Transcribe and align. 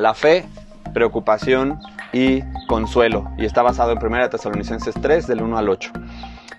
la 0.00 0.14
fe, 0.14 0.48
preocupación 0.92 1.78
y 2.12 2.42
consuelo. 2.66 3.30
Y 3.38 3.44
está 3.44 3.62
basado 3.62 3.92
en 3.92 4.04
1 4.04 4.30
Tesalonicenses 4.30 4.94
3, 5.00 5.26
del 5.26 5.42
1 5.42 5.58
al 5.58 5.68
8. 5.68 5.92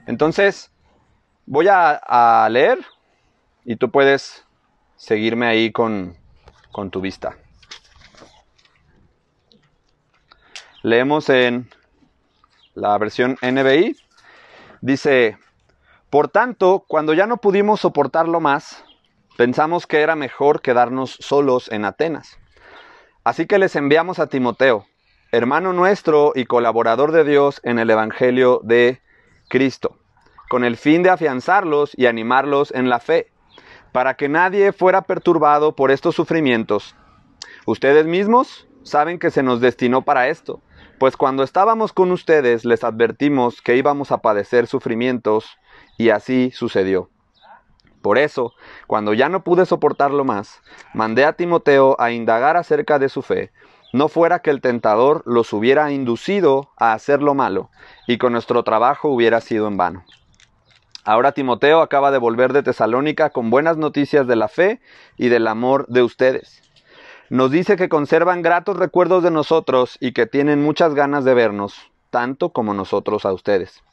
Entonces, 0.07 0.71
voy 1.45 1.67
a, 1.69 2.47
leer 2.49 2.79
y 3.65 3.75
tú 3.75 3.91
puedes 3.91 4.45
seguirme 4.95 5.47
ahí 5.47 5.71
con, 5.71 6.15
con 6.71 6.91
tu 6.91 7.01
vista. 7.01 7.37
Leemos 10.83 11.29
en 11.29 11.69
la 12.73 12.97
versión 12.97 13.37
NBI. 13.41 13.95
Dice, 14.81 15.37
por 16.09 16.29
tanto, 16.29 16.83
cuando 16.87 17.13
ya 17.13 17.27
no 17.27 17.37
pudimos 17.37 17.81
soportarlo 17.81 18.39
más, 18.39 18.83
pensamos 19.37 19.85
que 19.85 20.01
era 20.01 20.15
mejor 20.15 20.61
quedarnos 20.61 21.17
solos 21.19 21.71
en 21.71 21.85
Atenas. 21.85 22.40
Así 23.23 23.45
que 23.45 23.59
les 23.59 23.75
enviamos 23.75 24.17
a 24.17 24.25
Timoteo, 24.25 24.87
hermano 25.31 25.73
nuestro 25.73 26.31
y 26.33 26.45
colaborador 26.45 27.11
de 27.11 27.23
Dios 27.23 27.61
en 27.63 27.77
el 27.77 27.91
Evangelio 27.91 28.61
de 28.63 28.99
Cristo, 29.47 29.99
con 30.49 30.63
el 30.63 30.75
fin 30.75 31.03
de 31.03 31.11
afianzarlos 31.11 31.91
y 31.95 32.07
animarlos 32.07 32.71
en 32.71 32.89
la 32.89 32.99
fe, 32.99 33.31
para 33.91 34.15
que 34.15 34.27
nadie 34.27 34.71
fuera 34.71 35.03
perturbado 35.03 35.75
por 35.75 35.91
estos 35.91 36.15
sufrimientos. 36.15 36.95
Ustedes 37.67 38.07
mismos 38.07 38.67
saben 38.81 39.19
que 39.19 39.29
se 39.29 39.43
nos 39.43 39.61
destinó 39.61 40.01
para 40.01 40.29
esto, 40.29 40.63
pues 40.97 41.15
cuando 41.15 41.43
estábamos 41.43 41.93
con 41.93 42.11
ustedes 42.11 42.65
les 42.65 42.83
advertimos 42.83 43.61
que 43.61 43.75
íbamos 43.75 44.11
a 44.11 44.17
padecer 44.17 44.65
sufrimientos, 44.65 45.45
y 45.95 46.09
así 46.09 46.49
sucedió. 46.49 47.11
Por 48.01 48.17
eso, 48.17 48.53
cuando 48.87 49.13
ya 49.13 49.29
no 49.29 49.43
pude 49.43 49.65
soportarlo 49.65 50.23
más, 50.23 50.61
mandé 50.93 51.25
a 51.25 51.33
Timoteo 51.33 51.95
a 51.99 52.11
indagar 52.11 52.57
acerca 52.57 52.99
de 52.99 53.09
su 53.09 53.21
fe, 53.21 53.51
no 53.93 54.07
fuera 54.07 54.39
que 54.39 54.49
el 54.49 54.61
tentador 54.61 55.21
los 55.25 55.53
hubiera 55.53 55.91
inducido 55.91 56.69
a 56.77 56.93
hacer 56.93 57.21
lo 57.21 57.33
malo, 57.33 57.69
y 58.07 58.17
con 58.17 58.33
nuestro 58.33 58.63
trabajo 58.63 59.09
hubiera 59.09 59.41
sido 59.41 59.67
en 59.67 59.77
vano. 59.77 60.03
Ahora 61.03 61.31
Timoteo 61.31 61.81
acaba 61.81 62.11
de 62.11 62.19
volver 62.19 62.53
de 62.53 62.63
Tesalónica 62.63 63.31
con 63.31 63.49
buenas 63.49 63.77
noticias 63.77 64.27
de 64.27 64.35
la 64.35 64.47
fe 64.47 64.81
y 65.17 65.29
del 65.29 65.47
amor 65.47 65.87
de 65.87 66.03
ustedes. 66.03 66.61
Nos 67.29 67.49
dice 67.49 67.75
que 67.75 67.89
conservan 67.89 68.41
gratos 68.41 68.77
recuerdos 68.77 69.23
de 69.23 69.31
nosotros 69.31 69.97
y 69.99 70.11
que 70.11 70.25
tienen 70.25 70.61
muchas 70.61 70.93
ganas 70.93 71.23
de 71.23 71.33
vernos, 71.33 71.91
tanto 72.11 72.49
como 72.49 72.73
nosotros 72.73 73.25
a 73.25 73.33
ustedes. 73.33 73.83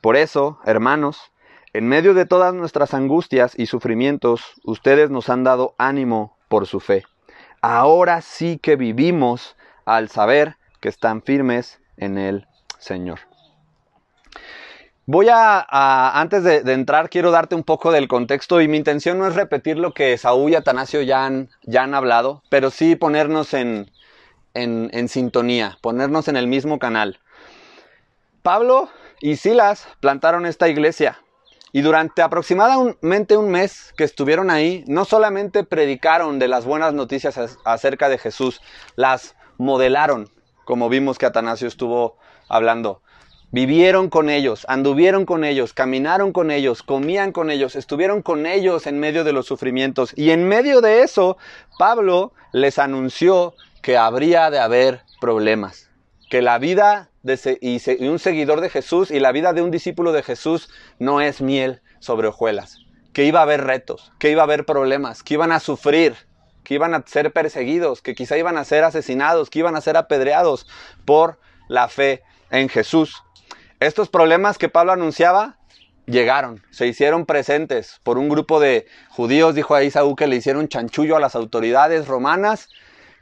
Por 0.00 0.16
eso, 0.16 0.58
hermanos, 0.64 1.30
en 1.72 1.86
medio 1.86 2.14
de 2.14 2.26
todas 2.26 2.52
nuestras 2.54 2.94
angustias 2.94 3.52
y 3.56 3.66
sufrimientos, 3.66 4.42
ustedes 4.64 5.10
nos 5.10 5.28
han 5.28 5.44
dado 5.44 5.74
ánimo 5.78 6.36
por 6.48 6.66
su 6.66 6.80
fe. 6.80 7.04
Ahora 7.60 8.22
sí 8.22 8.58
que 8.58 8.76
vivimos 8.76 9.56
al 9.84 10.08
saber 10.08 10.56
que 10.80 10.88
están 10.88 11.22
firmes 11.22 11.80
en 11.96 12.18
el 12.18 12.46
Señor. 12.78 13.20
Voy 15.06 15.28
a, 15.28 16.20
antes 16.20 16.44
de, 16.44 16.72
entrar, 16.72 17.10
quiero 17.10 17.30
darte 17.30 17.54
un 17.54 17.64
poco 17.64 17.90
del 17.90 18.06
contexto 18.06 18.60
y 18.60 18.68
mi 18.68 18.76
intención 18.76 19.18
no 19.18 19.26
es 19.26 19.34
repetir 19.34 19.76
lo 19.76 19.92
que 19.92 20.16
Saúl 20.16 20.52
y 20.52 20.54
Atanasio 20.54 21.02
ya 21.02 21.26
han, 21.26 21.50
ya 21.64 21.82
han 21.82 21.94
hablado, 21.94 22.42
pero 22.48 22.70
sí 22.70 22.94
ponernos 22.94 23.52
en, 23.54 23.90
en, 24.54 24.88
en 24.92 25.08
sintonía, 25.08 25.78
ponernos 25.80 26.28
en 26.28 26.36
el 26.36 26.46
mismo 26.46 26.78
canal. 26.78 27.18
Pablo 28.42 28.88
y 29.20 29.36
Silas 29.36 29.88
plantaron 30.00 30.46
esta 30.46 30.68
iglesia, 30.68 31.20
y 31.72 31.82
durante 31.82 32.22
aproximadamente 32.22 33.36
un 33.36 33.50
mes 33.50 33.92
que 33.96 34.04
estuvieron 34.04 34.50
ahí, 34.50 34.84
no 34.86 35.04
solamente 35.04 35.64
predicaron 35.64 36.38
de 36.38 36.48
las 36.48 36.64
buenas 36.64 36.94
noticias 36.94 37.38
acerca 37.64 38.08
de 38.08 38.18
Jesús, 38.18 38.60
las 38.96 39.36
modelaron, 39.58 40.30
como 40.64 40.88
vimos 40.88 41.18
que 41.18 41.26
Atanasio 41.26 41.68
estuvo 41.68 42.16
hablando. 42.48 43.02
Vivieron 43.52 44.10
con 44.10 44.30
ellos, 44.30 44.64
anduvieron 44.68 45.26
con 45.26 45.44
ellos, 45.44 45.72
caminaron 45.72 46.32
con 46.32 46.52
ellos, 46.52 46.84
comían 46.84 47.32
con 47.32 47.50
ellos, 47.50 47.74
estuvieron 47.74 48.22
con 48.22 48.46
ellos 48.46 48.86
en 48.86 49.00
medio 49.00 49.24
de 49.24 49.32
los 49.32 49.46
sufrimientos. 49.46 50.12
Y 50.16 50.30
en 50.30 50.46
medio 50.46 50.80
de 50.80 51.02
eso, 51.02 51.36
Pablo 51.78 52.32
les 52.52 52.78
anunció 52.78 53.54
que 53.82 53.96
habría 53.96 54.50
de 54.50 54.60
haber 54.60 55.02
problemas, 55.20 55.90
que 56.30 56.42
la 56.42 56.58
vida 56.58 57.09
y, 57.22 58.08
un 58.08 58.18
seguidor 58.18 58.60
de 58.60 58.70
Jesús 58.70 59.10
y 59.10 59.20
la 59.20 59.32
vida 59.32 59.52
de 59.52 59.62
un 59.62 59.70
discípulo 59.70 60.12
de 60.12 60.22
Jesús 60.22 60.70
no 60.98 61.20
es 61.20 61.40
miel 61.40 61.82
sobre 61.98 62.28
hojuelas. 62.28 62.78
Que 63.12 63.24
iba 63.24 63.40
a 63.40 63.42
haber 63.42 63.64
retos, 63.64 64.12
que 64.18 64.30
iba 64.30 64.42
a 64.42 64.44
haber 64.44 64.64
problemas, 64.64 65.22
que 65.22 65.34
iban 65.34 65.52
a 65.52 65.60
sufrir, 65.60 66.14
que 66.62 66.74
iban 66.74 66.94
a 66.94 67.04
ser 67.06 67.32
perseguidos, 67.32 68.02
que 68.02 68.14
quizá 68.14 68.38
iban 68.38 68.56
a 68.56 68.64
ser 68.64 68.84
asesinados, 68.84 69.50
que 69.50 69.58
iban 69.58 69.76
a 69.76 69.80
ser 69.80 69.96
apedreados 69.96 70.66
por 71.04 71.38
la 71.68 71.88
fe 71.88 72.22
en 72.50 72.68
Jesús. 72.68 73.22
Estos 73.80 74.08
problemas 74.08 74.58
que 74.58 74.68
Pablo 74.68 74.92
anunciaba 74.92 75.56
llegaron, 76.06 76.62
se 76.70 76.86
hicieron 76.86 77.26
presentes 77.26 78.00
por 78.02 78.18
un 78.18 78.28
grupo 78.28 78.60
de 78.60 78.86
judíos, 79.10 79.54
dijo 79.54 79.74
ahí 79.74 79.90
Saúl 79.90 80.16
que 80.16 80.26
le 80.26 80.36
hicieron 80.36 80.68
chanchullo 80.68 81.16
a 81.16 81.20
las 81.20 81.34
autoridades 81.34 82.08
romanas 82.08 82.68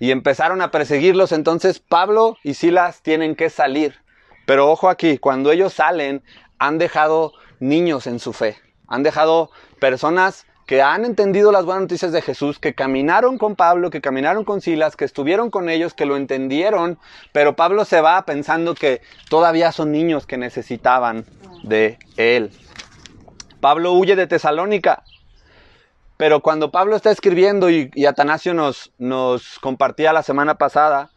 y 0.00 0.10
empezaron 0.10 0.60
a 0.62 0.70
perseguirlos. 0.70 1.32
Entonces 1.32 1.78
Pablo 1.80 2.36
y 2.42 2.54
Silas 2.54 3.02
tienen 3.02 3.34
que 3.34 3.50
salir. 3.50 3.96
Pero 4.46 4.70
ojo 4.70 4.88
aquí, 4.88 5.18
cuando 5.18 5.52
ellos 5.52 5.74
salen, 5.74 6.22
han 6.58 6.78
dejado 6.78 7.32
niños 7.60 8.06
en 8.06 8.18
su 8.18 8.32
fe. 8.32 8.56
Han 8.86 9.02
dejado 9.02 9.50
personas 9.80 10.46
que 10.68 10.82
han 10.82 11.06
entendido 11.06 11.50
las 11.50 11.64
buenas 11.64 11.82
noticias 11.82 12.12
de 12.12 12.20
Jesús, 12.20 12.58
que 12.58 12.74
caminaron 12.74 13.38
con 13.38 13.56
Pablo, 13.56 13.88
que 13.88 14.02
caminaron 14.02 14.44
con 14.44 14.60
Silas, 14.60 14.96
que 14.96 15.06
estuvieron 15.06 15.50
con 15.50 15.70
ellos, 15.70 15.94
que 15.94 16.04
lo 16.04 16.14
entendieron, 16.14 16.98
pero 17.32 17.56
Pablo 17.56 17.86
se 17.86 18.02
va 18.02 18.22
pensando 18.26 18.74
que 18.74 19.00
todavía 19.30 19.72
son 19.72 19.92
niños 19.92 20.26
que 20.26 20.36
necesitaban 20.36 21.24
de 21.62 21.98
él. 22.18 22.50
Pablo 23.60 23.94
huye 23.94 24.14
de 24.14 24.26
Tesalónica, 24.26 25.04
pero 26.18 26.40
cuando 26.40 26.70
Pablo 26.70 26.96
está 26.96 27.10
escribiendo 27.10 27.70
y, 27.70 27.90
Atanasio 28.04 28.52
nos, 28.52 28.92
nos 28.98 29.58
compartía 29.60 30.12
la 30.12 30.24
semana 30.24 30.58
pasada, 30.58 31.10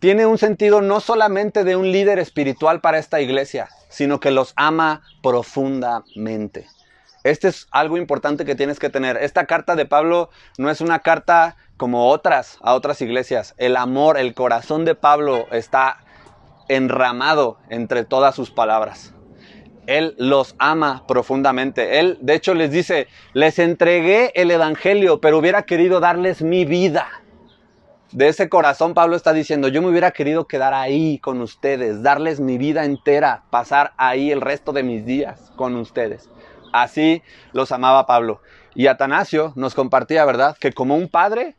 tiene 0.00 0.24
un 0.24 0.38
sentido 0.38 0.80
no 0.80 1.00
solamente 1.00 1.62
de 1.62 1.76
un 1.76 1.92
líder 1.92 2.18
espiritual 2.18 2.80
para 2.80 2.98
esta 2.98 3.20
iglesia, 3.20 3.68
sino 3.90 4.18
que 4.18 4.30
los 4.30 4.54
ama 4.56 5.02
profundamente. 5.22 6.66
Este 7.22 7.48
es 7.48 7.68
algo 7.70 7.98
importante 7.98 8.46
que 8.46 8.54
tienes 8.54 8.78
que 8.78 8.88
tener. 8.88 9.18
Esta 9.18 9.44
carta 9.44 9.76
de 9.76 9.84
Pablo 9.84 10.30
no 10.56 10.70
es 10.70 10.80
una 10.80 11.00
carta 11.00 11.56
como 11.76 12.08
otras 12.08 12.56
a 12.62 12.72
otras 12.72 13.02
iglesias. 13.02 13.54
El 13.58 13.76
amor, 13.76 14.16
el 14.16 14.32
corazón 14.32 14.86
de 14.86 14.94
Pablo 14.94 15.46
está 15.50 15.98
enramado 16.68 17.58
entre 17.68 18.04
todas 18.04 18.34
sus 18.34 18.50
palabras. 18.50 19.12
Él 19.86 20.14
los 20.18 20.54
ama 20.58 21.04
profundamente. 21.06 21.98
Él, 21.98 22.18
de 22.20 22.34
hecho, 22.34 22.54
les 22.54 22.70
dice, 22.70 23.08
les 23.32 23.58
entregué 23.58 24.32
el 24.34 24.50
Evangelio, 24.50 25.20
pero 25.20 25.38
hubiera 25.38 25.62
querido 25.62 26.00
darles 26.00 26.42
mi 26.42 26.64
vida. 26.64 27.08
De 28.12 28.26
ese 28.26 28.48
corazón 28.48 28.92
Pablo 28.92 29.14
está 29.14 29.32
diciendo, 29.32 29.68
yo 29.68 29.82
me 29.82 29.88
hubiera 29.88 30.10
querido 30.10 30.48
quedar 30.48 30.74
ahí 30.74 31.18
con 31.18 31.40
ustedes, 31.40 32.02
darles 32.02 32.40
mi 32.40 32.58
vida 32.58 32.84
entera, 32.84 33.44
pasar 33.50 33.92
ahí 33.98 34.32
el 34.32 34.40
resto 34.40 34.72
de 34.72 34.82
mis 34.82 35.06
días 35.06 35.52
con 35.54 35.76
ustedes. 35.76 36.28
Así 36.72 37.22
los 37.52 37.70
amaba 37.70 38.06
Pablo. 38.06 38.40
Y 38.74 38.88
Atanasio 38.88 39.52
nos 39.54 39.74
compartía, 39.74 40.24
¿verdad? 40.24 40.56
Que 40.58 40.72
como 40.72 40.96
un 40.96 41.08
padre 41.08 41.54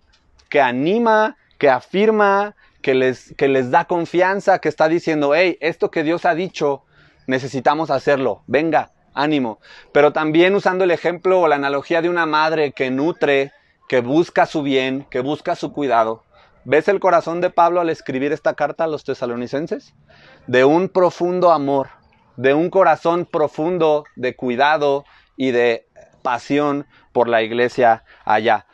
que 0.50 0.60
anima, 0.62 1.38
que 1.58 1.70
afirma, 1.70 2.56
que 2.82 2.96
les, 2.96 3.34
que 3.38 3.48
les 3.48 3.72
da 3.72 3.86
confianza, 3.86 4.60
que 4.60 4.68
está 4.68 4.90
diciendo, 4.90 5.34
hey, 5.34 5.58
esto 5.62 5.90
que 5.90 6.04
Dios 6.04 6.26
ha 6.26 6.36
dicho, 6.36 6.84
necesitamos 7.32 7.90
hacerlo, 7.90 8.44
venga, 8.46 8.92
ánimo. 9.14 9.60
Pero 9.92 10.14
también 10.14 10.54
usando 10.54 10.84
el 10.84 10.92
ejemplo 10.92 11.40
o 11.40 11.48
la 11.48 11.56
analogía 11.56 12.02
de 12.02 12.10
una 12.10 12.26
madre 12.26 12.74
que 12.74 12.92
nutre, 12.92 13.54
que 13.88 14.02
busca 14.02 14.46
su 14.46 14.62
bien, 14.62 15.08
que 15.10 15.22
busca 15.22 15.56
su 15.56 15.72
cuidado. 15.72 16.24
¿Ves 16.66 16.88
el 16.90 17.00
corazón 17.00 17.42
de 17.42 17.50
Pablo 17.50 17.82
al 17.82 17.90
escribir 17.90 18.34
esta 18.34 18.54
carta 18.54 18.84
a 18.84 18.88
los 18.88 19.04
tesalonicenses? 19.04 19.96
De 20.46 20.66
un 20.66 20.90
profundo 20.90 21.52
amor, 21.52 21.88
de 22.36 22.54
un 22.54 22.70
corazón 22.70 23.26
profundo 23.26 24.04
de 24.16 24.36
cuidado 24.36 25.06
y 25.38 25.52
de 25.52 25.88
pasión 26.22 26.86
por 27.14 27.28
la 27.28 27.42
iglesia 27.42 28.04
allá. 28.26 28.68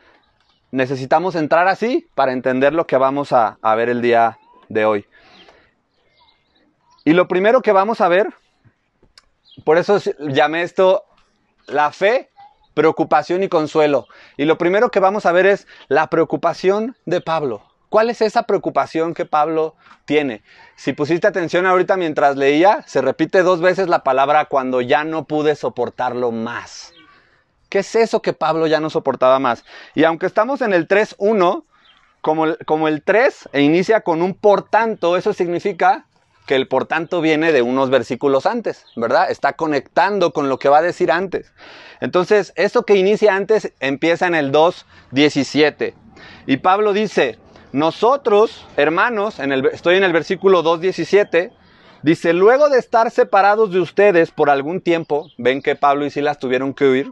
Necesitamos 0.72 1.36
entrar 1.36 1.68
así 1.68 2.10
para 2.16 2.34
entender 2.34 2.74
lo 2.74 2.88
que 2.88 2.98
vamos 2.98 3.32
a, 3.32 3.58
a 3.62 3.76
ver 3.76 3.88
el 3.88 4.02
día 4.02 4.40
de 4.68 4.84
hoy. 4.84 5.06
Y 7.06 7.14
lo 7.14 7.30
primero 7.30 7.62
que 7.62 7.72
vamos 7.72 8.02
a 8.02 8.10
ver 8.10 8.34
por 9.64 9.78
eso 9.78 10.00
llamé 10.20 10.64
esto 10.64 11.04
la 11.68 11.92
fe, 11.92 12.30
preocupación 12.74 13.44
y 13.44 13.50
consuelo. 13.50 14.08
Y 14.38 14.46
lo 14.46 14.58
primero 14.58 14.92
que 14.92 15.00
vamos 15.00 15.26
a 15.26 15.32
ver 15.32 15.46
es 15.46 15.68
la 15.88 16.08
preocupación 16.10 16.96
de 17.06 17.22
Pablo. 17.22 17.64
¿Cuál 17.90 18.10
es 18.10 18.22
esa 18.22 18.44
preocupación 18.44 19.14
que 19.14 19.26
Pablo 19.26 19.76
tiene? 20.06 20.44
Si 20.76 20.92
pusiste 20.94 21.26
atención 21.26 21.66
ahorita 21.66 21.96
mientras 21.96 22.36
leía, 22.36 22.84
se 22.86 23.02
repite 23.02 23.44
dos 23.44 23.62
veces 23.62 23.88
la 23.88 24.04
palabra 24.04 24.46
cuando 24.46 24.82
ya 24.82 25.06
no 25.06 25.26
pude 25.26 25.56
soportarlo 25.56 26.32
más. 26.32 26.94
¿Qué 27.70 27.80
es 27.80 27.96
eso 27.96 28.22
que 28.22 28.34
Pablo 28.34 28.68
ya 28.68 28.80
no 28.80 28.90
soportaba 28.90 29.40
más? 29.40 29.64
Y 29.96 30.04
aunque 30.04 30.26
estamos 30.26 30.62
en 30.62 30.74
el 30.74 30.88
3.1, 30.88 31.64
como, 32.22 32.46
como 32.66 32.88
el 32.88 33.04
3 33.04 33.50
e 33.54 33.62
inicia 33.62 34.02
con 34.02 34.22
un 34.22 34.34
por 34.34 34.70
tanto, 34.70 35.16
eso 35.16 35.34
significa 35.34 36.06
que 36.48 36.56
el 36.56 36.68
por 36.68 36.86
tanto 36.86 37.22
viene 37.22 37.52
de 37.52 37.62
unos 37.62 37.92
versículos 37.92 38.48
antes, 38.48 38.86
¿verdad? 38.96 39.30
Está 39.30 39.54
conectando 39.54 40.34
con 40.34 40.50
lo 40.50 40.58
que 40.58 40.70
va 40.70 40.80
a 40.80 40.82
decir 40.82 41.12
antes. 41.12 41.54
Entonces, 42.00 42.54
esto 42.56 42.84
que 42.84 42.96
inicia 42.96 43.36
antes 43.36 43.74
empieza 43.80 44.26
en 44.26 44.34
el 44.34 44.52
2.17. 44.52 45.94
Y 46.48 46.58
Pablo 46.58 46.94
dice, 46.94 47.38
nosotros, 47.74 48.66
hermanos, 48.78 49.40
estoy 49.74 49.98
en 49.98 50.04
el 50.04 50.14
versículo 50.14 50.64
2.17, 50.64 51.52
dice, 52.02 52.34
luego 52.34 52.70
de 52.70 52.80
estar 52.80 53.12
separados 53.12 53.72
de 53.72 53.82
ustedes 53.82 54.32
por 54.32 54.50
algún 54.50 54.82
tiempo, 54.82 55.30
ven 55.38 55.62
que 55.62 55.76
Pablo 55.76 56.06
y 56.06 56.10
Silas 56.10 56.40
tuvieron 56.40 56.74
que 56.74 56.88
huir, 56.88 57.12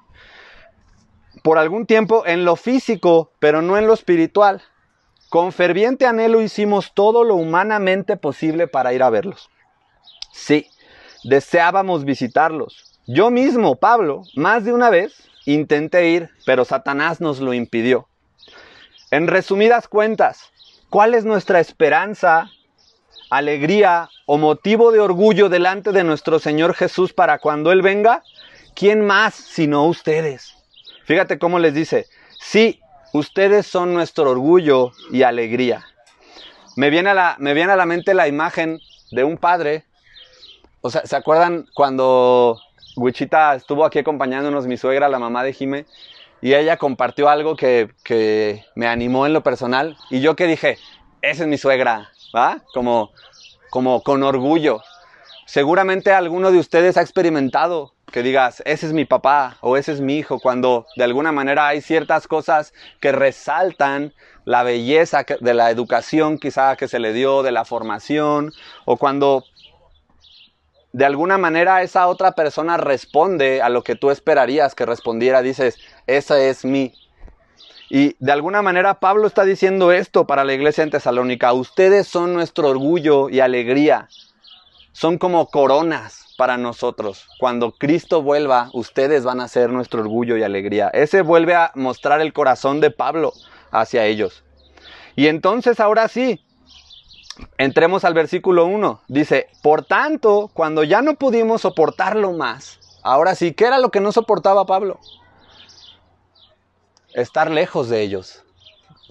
por 1.44 1.58
algún 1.58 1.86
tiempo 1.86 2.24
en 2.26 2.46
lo 2.46 2.56
físico, 2.56 3.32
pero 3.40 3.62
no 3.62 3.78
en 3.78 3.86
lo 3.86 3.94
espiritual. 3.94 4.64
Con 5.36 5.52
ferviente 5.52 6.06
anhelo 6.06 6.42
hicimos 6.42 6.94
todo 6.94 7.26
lo 7.26 7.36
humanamente 7.36 8.16
posible 8.16 8.70
para 8.70 8.94
ir 8.94 9.04
a 9.04 9.10
verlos. 9.10 9.50
Sí, 10.32 10.68
deseábamos 11.26 12.06
visitarlos. 12.06 13.02
Yo 13.06 13.32
mismo, 13.32 13.76
Pablo, 13.76 14.22
más 14.38 14.64
de 14.64 14.72
una 14.72 14.90
vez 14.90 15.30
intenté 15.46 16.08
ir, 16.08 16.30
pero 16.46 16.64
Satanás 16.64 17.20
nos 17.20 17.42
lo 17.42 17.54
impidió. 17.54 18.08
En 19.12 19.28
resumidas 19.28 19.90
cuentas, 19.90 20.54
¿cuál 20.90 21.14
es 21.14 21.26
nuestra 21.26 21.60
esperanza, 21.60 22.50
alegría 23.30 24.08
o 24.26 24.38
motivo 24.38 24.94
de 24.94 25.02
orgullo 25.02 25.50
delante 25.50 25.92
de 25.92 26.06
nuestro 26.06 26.40
Señor 26.40 26.76
Jesús 26.76 27.12
para 27.12 27.40
cuando 27.40 27.74
Él 27.74 27.82
venga? 27.82 28.24
¿Quién 28.74 29.06
más 29.06 29.34
sino 29.34 29.86
ustedes? 29.86 30.56
Fíjate 31.04 31.38
cómo 31.38 31.60
les 31.60 31.74
dice, 31.74 32.06
sí, 32.40 32.80
ustedes 33.18 33.66
son 33.66 33.94
nuestro 33.94 34.30
orgullo 34.30 34.92
y 35.12 35.24
alegría. 35.24 35.86
Me 36.76 36.90
viene 36.90 37.12
a 37.12 37.14
la, 37.14 37.36
me 37.40 37.54
viene 37.54 37.72
a 37.72 37.78
la 37.78 37.86
mente 37.86 38.14
la 38.14 38.28
imagen 38.28 38.80
de 39.12 39.24
un 39.24 39.38
padre. 39.38 39.86
O 40.82 40.90
sea, 40.90 41.06
¿se 41.06 41.16
acuerdan 41.16 41.66
cuando 41.74 42.60
Wichita 42.98 43.56
estuvo 43.56 43.86
aquí 43.86 44.00
acompañándonos, 44.00 44.68
mi 44.68 44.78
suegra, 44.78 45.08
la 45.08 45.20
mamá 45.20 45.44
de 45.44 45.54
Jime? 45.54 45.86
Y 46.42 46.54
ella 46.54 46.78
compartió 46.78 47.30
algo 47.30 47.56
que, 47.56 47.90
que 48.04 48.66
me 48.76 48.88
animó 48.88 49.26
en 49.26 49.34
lo 49.34 49.42
personal. 49.42 49.98
Y 50.10 50.20
yo 50.20 50.36
que 50.36 50.48
dije, 50.48 50.78
esa 51.22 51.44
es 51.44 51.48
mi 51.48 51.58
suegra, 51.58 52.12
¿va? 52.36 52.60
Como, 52.74 53.12
como 53.70 54.04
con 54.04 54.22
orgullo. 54.24 54.82
Seguramente 55.46 56.12
alguno 56.12 56.52
de 56.52 56.58
ustedes 56.58 56.98
ha 56.98 57.02
experimentado 57.02 57.94
que 58.12 58.24
digas, 58.24 58.64
ese 58.66 58.88
es 58.88 58.94
mi 58.94 59.06
papá 59.06 59.58
o 59.62 59.78
ese 59.78 59.92
es 59.92 60.02
mi 60.02 60.18
hijo, 60.18 60.40
cuando 60.40 60.86
de 60.96 61.04
alguna 61.04 61.32
manera 61.32 61.68
hay 61.68 61.82
ciertas 61.82 62.28
cosas 62.28 62.74
que 63.00 63.12
resaltan 63.12 64.14
la 64.46 64.64
belleza 64.64 65.26
de 65.40 65.54
la 65.54 65.70
educación 65.70 66.38
quizá 66.38 66.76
que 66.78 66.88
se 66.88 67.00
le 67.00 67.14
dio, 67.14 67.44
de 67.44 67.52
la 67.52 67.66
formación, 67.66 68.54
o 68.86 68.98
cuando 68.98 69.44
de 70.94 71.06
alguna 71.06 71.38
manera 71.38 71.84
esa 71.84 72.08
otra 72.08 72.32
persona 72.32 72.78
responde 72.78 73.62
a 73.62 73.70
lo 73.70 73.84
que 73.84 73.96
tú 73.96 74.12
esperarías 74.12 74.76
que 74.76 74.86
respondiera, 74.86 75.42
dices, 75.42 75.78
esa 76.08 76.40
es 76.40 76.64
mi. 76.64 76.94
Y 77.90 78.16
de 78.20 78.32
alguna 78.32 78.62
manera 78.62 79.00
Pablo 79.00 79.28
está 79.28 79.44
diciendo 79.44 79.92
esto 79.92 80.26
para 80.26 80.44
la 80.44 80.54
iglesia 80.54 80.84
en 80.84 80.92
Tesalónica, 80.92 81.54
ustedes 81.54 82.08
son 82.08 82.34
nuestro 82.34 82.70
orgullo 82.70 83.30
y 83.30 83.42
alegría, 83.42 84.08
son 84.96 85.18
como 85.18 85.48
coronas 85.48 86.34
para 86.38 86.56
nosotros. 86.56 87.28
Cuando 87.38 87.74
Cristo 87.74 88.22
vuelva, 88.22 88.70
ustedes 88.72 89.26
van 89.26 89.42
a 89.42 89.50
ser 89.50 89.70
nuestro 89.70 90.00
orgullo 90.00 90.38
y 90.38 90.44
alegría. 90.44 90.88
Ese 90.88 91.22
vuelve 91.22 91.54
a 91.54 91.74
mostrar 91.76 92.22
el 92.22 92.32
corazón 92.32 92.80
de 92.80 92.92
Pablo 92.92 93.34
hacia 93.72 94.06
ellos. 94.06 94.46
Y 95.18 95.28
entonces 95.28 95.82
ahora 95.82 96.08
sí, 96.08 96.40
entremos 97.58 98.06
al 98.06 98.14
versículo 98.14 98.68
1. 98.68 99.02
Dice, 99.10 99.50
por 99.62 99.84
tanto, 99.84 100.50
cuando 100.54 100.82
ya 100.86 101.02
no 101.02 101.16
pudimos 101.16 101.64
soportarlo 101.64 102.32
más, 102.32 102.80
ahora 103.04 103.36
sí, 103.36 103.54
¿qué 103.54 103.66
era 103.66 103.80
lo 103.80 103.92
que 103.92 104.00
no 104.00 104.14
soportaba 104.14 104.66
Pablo? 104.66 105.02
Estar 107.14 107.52
lejos 107.52 107.90
de 107.90 108.02
ellos 108.02 108.46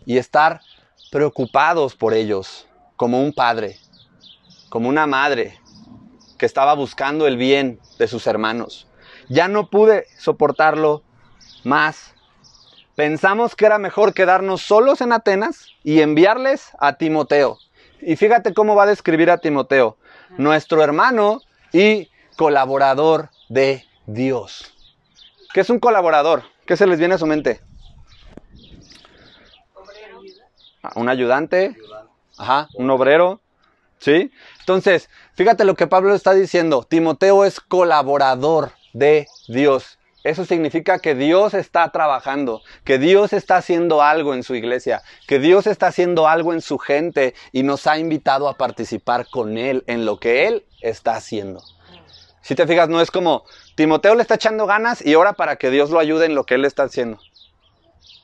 y 0.07 0.17
estar 0.17 0.63
preocupados 1.11 1.95
por 1.95 2.15
ellos, 2.15 2.67
como 2.97 3.23
un 3.23 3.35
padre, 3.35 3.77
como 4.71 4.89
una 4.89 5.07
madre 5.07 5.59
que 6.39 6.47
estaba 6.47 6.75
buscando 6.75 7.27
el 7.27 7.37
bien 7.37 7.81
de 7.99 8.09
sus 8.09 8.27
hermanos. 8.27 8.87
Ya 9.29 9.49
no 9.49 9.71
pude 9.71 10.07
soportarlo 10.19 11.03
más. 11.65 12.15
Pensamos 12.95 13.57
que 13.57 13.67
era 13.67 13.79
mejor 13.79 14.15
quedarnos 14.15 14.63
solos 14.63 15.01
en 15.01 15.13
Atenas 15.13 15.69
y 15.83 16.01
enviarles 16.01 16.71
a 16.79 16.95
Timoteo. 16.95 17.59
Y 18.01 18.17
fíjate 18.17 18.55
cómo 18.55 18.75
va 18.75 18.85
a 18.85 18.87
describir 18.87 19.31
a 19.31 19.39
Timoteo, 19.39 19.97
nuestro 20.37 20.83
hermano 20.83 21.41
y 21.73 22.11
colaborador 22.37 23.31
de 23.49 23.85
Dios. 24.07 24.75
¿Qué 25.53 25.61
es 25.61 25.71
un 25.71 25.81
colaborador? 25.81 26.45
¿Qué 26.67 26.77
se 26.77 26.87
les 26.87 26.99
viene 26.99 27.15
a 27.15 27.19
su 27.19 27.27
mente? 27.27 27.61
Ah, 30.83 30.93
Un 30.97 31.09
ayudante, 31.09 31.77
ajá, 32.37 32.69
un 32.75 32.91
obrero, 32.91 33.41
¿sí? 34.05 34.31
Entonces, 34.61 35.09
fíjate 35.35 35.65
lo 35.65 35.75
que 35.75 35.87
Pablo 35.87 36.15
está 36.15 36.35
diciendo. 36.35 36.83
Timoteo 36.87 37.45
es 37.47 37.59
colaborador 37.59 38.73
de 38.93 39.27
Dios. 39.49 39.99
Eso 40.25 40.45
significa 40.45 40.99
que 40.99 41.15
Dios 41.15 41.55
está 41.55 41.91
trabajando, 41.91 42.63
que 42.85 42.99
Dios 42.99 43.33
está 43.33 43.57
haciendo 43.57 44.03
algo 44.03 44.35
en 44.35 44.43
su 44.43 44.55
iglesia, 44.55 45.03
que 45.27 45.39
Dios 45.39 45.67
está 45.67 45.87
haciendo 45.87 46.29
algo 46.29 46.53
en 46.53 46.61
su 46.61 46.79
gente 46.79 47.35
y 47.53 47.63
nos 47.63 47.87
ha 47.87 47.99
invitado 47.99 48.49
a 48.49 48.57
participar 48.57 49.27
con 49.31 49.57
Él 49.57 49.85
en 49.87 50.05
lo 50.05 50.19
que 50.19 50.47
Él 50.47 50.67
está 50.81 51.17
haciendo. 51.17 51.63
Si 52.43 52.55
te 52.55 52.67
fijas, 52.67 52.91
no 52.91 53.01
es 53.01 53.11
como 53.11 53.45
Timoteo 53.75 54.15
le 54.15 54.23
está 54.23 54.35
echando 54.35 54.67
ganas 54.67 55.05
y 55.05 55.15
ahora 55.15 55.33
para 55.33 55.57
que 55.57 55.71
Dios 55.71 55.91
lo 55.91 55.99
ayude 55.99 56.27
en 56.27 56.35
lo 56.35 56.45
que 56.45 56.55
Él 56.57 56.67
está 56.67 56.85
haciendo. 56.85 57.19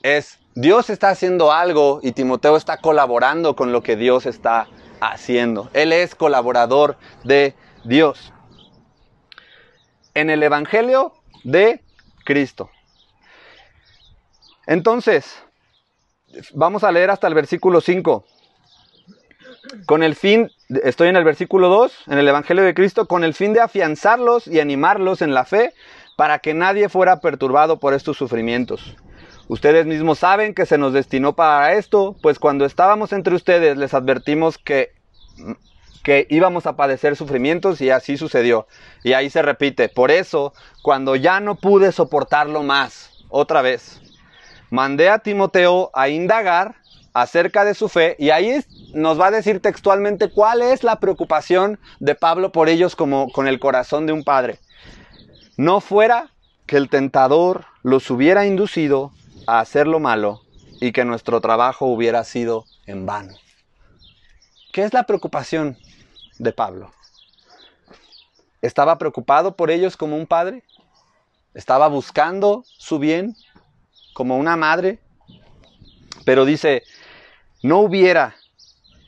Es 0.02 0.38
Dios 0.54 0.90
está 0.90 1.10
haciendo 1.10 1.52
algo 1.52 2.00
y 2.02 2.12
Timoteo 2.12 2.56
está 2.56 2.78
colaborando 2.78 3.56
con 3.56 3.72
lo 3.72 3.82
que 3.82 3.96
Dios 3.96 4.26
está 4.26 4.60
haciendo. 4.60 4.79
Él 5.72 5.92
es 5.92 6.14
colaborador 6.14 6.96
de 7.24 7.54
Dios. 7.84 8.32
En 10.14 10.30
el 10.30 10.42
Evangelio 10.42 11.14
de 11.44 11.82
Cristo. 12.24 12.70
Entonces, 14.66 15.42
vamos 16.52 16.84
a 16.84 16.92
leer 16.92 17.10
hasta 17.10 17.26
el 17.26 17.34
versículo 17.34 17.80
5. 17.80 18.24
Con 19.86 20.02
el 20.02 20.14
fin, 20.14 20.50
estoy 20.82 21.08
en 21.08 21.16
el 21.16 21.24
versículo 21.24 21.68
2, 21.68 21.92
en 22.08 22.18
el 22.18 22.28
Evangelio 22.28 22.64
de 22.64 22.74
Cristo, 22.74 23.06
con 23.06 23.24
el 23.24 23.34
fin 23.34 23.52
de 23.52 23.60
afianzarlos 23.60 24.46
y 24.46 24.60
animarlos 24.60 25.22
en 25.22 25.34
la 25.34 25.44
fe 25.44 25.74
para 26.16 26.38
que 26.38 26.54
nadie 26.54 26.88
fuera 26.88 27.20
perturbado 27.20 27.78
por 27.78 27.94
estos 27.94 28.16
sufrimientos. 28.16 28.96
Ustedes 29.50 29.84
mismos 29.84 30.20
saben 30.20 30.54
que 30.54 30.64
se 30.64 30.78
nos 30.78 30.92
destinó 30.92 31.32
para 31.32 31.72
esto, 31.72 32.14
pues 32.22 32.38
cuando 32.38 32.64
estábamos 32.64 33.12
entre 33.12 33.34
ustedes 33.34 33.76
les 33.76 33.94
advertimos 33.94 34.58
que, 34.58 34.92
que 36.04 36.28
íbamos 36.30 36.66
a 36.66 36.76
padecer 36.76 37.16
sufrimientos 37.16 37.80
y 37.80 37.90
así 37.90 38.16
sucedió. 38.16 38.68
Y 39.02 39.12
ahí 39.12 39.28
se 39.28 39.42
repite, 39.42 39.88
por 39.88 40.12
eso, 40.12 40.52
cuando 40.84 41.16
ya 41.16 41.40
no 41.40 41.56
pude 41.56 41.90
soportarlo 41.90 42.62
más, 42.62 43.10
otra 43.28 43.60
vez, 43.60 44.00
mandé 44.70 45.08
a 45.08 45.18
Timoteo 45.18 45.90
a 45.94 46.08
indagar 46.08 46.76
acerca 47.12 47.64
de 47.64 47.74
su 47.74 47.88
fe 47.88 48.14
y 48.20 48.30
ahí 48.30 48.64
nos 48.94 49.20
va 49.20 49.26
a 49.26 49.32
decir 49.32 49.58
textualmente 49.58 50.30
cuál 50.30 50.62
es 50.62 50.84
la 50.84 51.00
preocupación 51.00 51.80
de 51.98 52.14
Pablo 52.14 52.52
por 52.52 52.68
ellos 52.68 52.94
como 52.94 53.32
con 53.32 53.48
el 53.48 53.58
corazón 53.58 54.06
de 54.06 54.12
un 54.12 54.22
padre. 54.22 54.60
No 55.56 55.80
fuera 55.80 56.30
que 56.66 56.76
el 56.76 56.88
tentador 56.88 57.64
los 57.82 58.08
hubiera 58.12 58.46
inducido 58.46 59.10
a 59.46 59.60
hacer 59.60 59.86
lo 59.86 60.00
malo 60.00 60.42
y 60.80 60.92
que 60.92 61.04
nuestro 61.04 61.40
trabajo 61.40 61.86
hubiera 61.86 62.24
sido 62.24 62.64
en 62.86 63.06
vano. 63.06 63.34
¿Qué 64.72 64.84
es 64.84 64.92
la 64.92 65.04
preocupación 65.04 65.76
de 66.38 66.52
Pablo? 66.52 66.90
¿Estaba 68.62 68.98
preocupado 68.98 69.56
por 69.56 69.70
ellos 69.70 69.96
como 69.96 70.16
un 70.16 70.26
padre? 70.26 70.62
¿Estaba 71.54 71.88
buscando 71.88 72.64
su 72.78 72.98
bien 72.98 73.34
como 74.14 74.36
una 74.36 74.56
madre? 74.56 75.00
Pero 76.24 76.44
dice, 76.44 76.82
no 77.62 77.80
hubiera, 77.80 78.36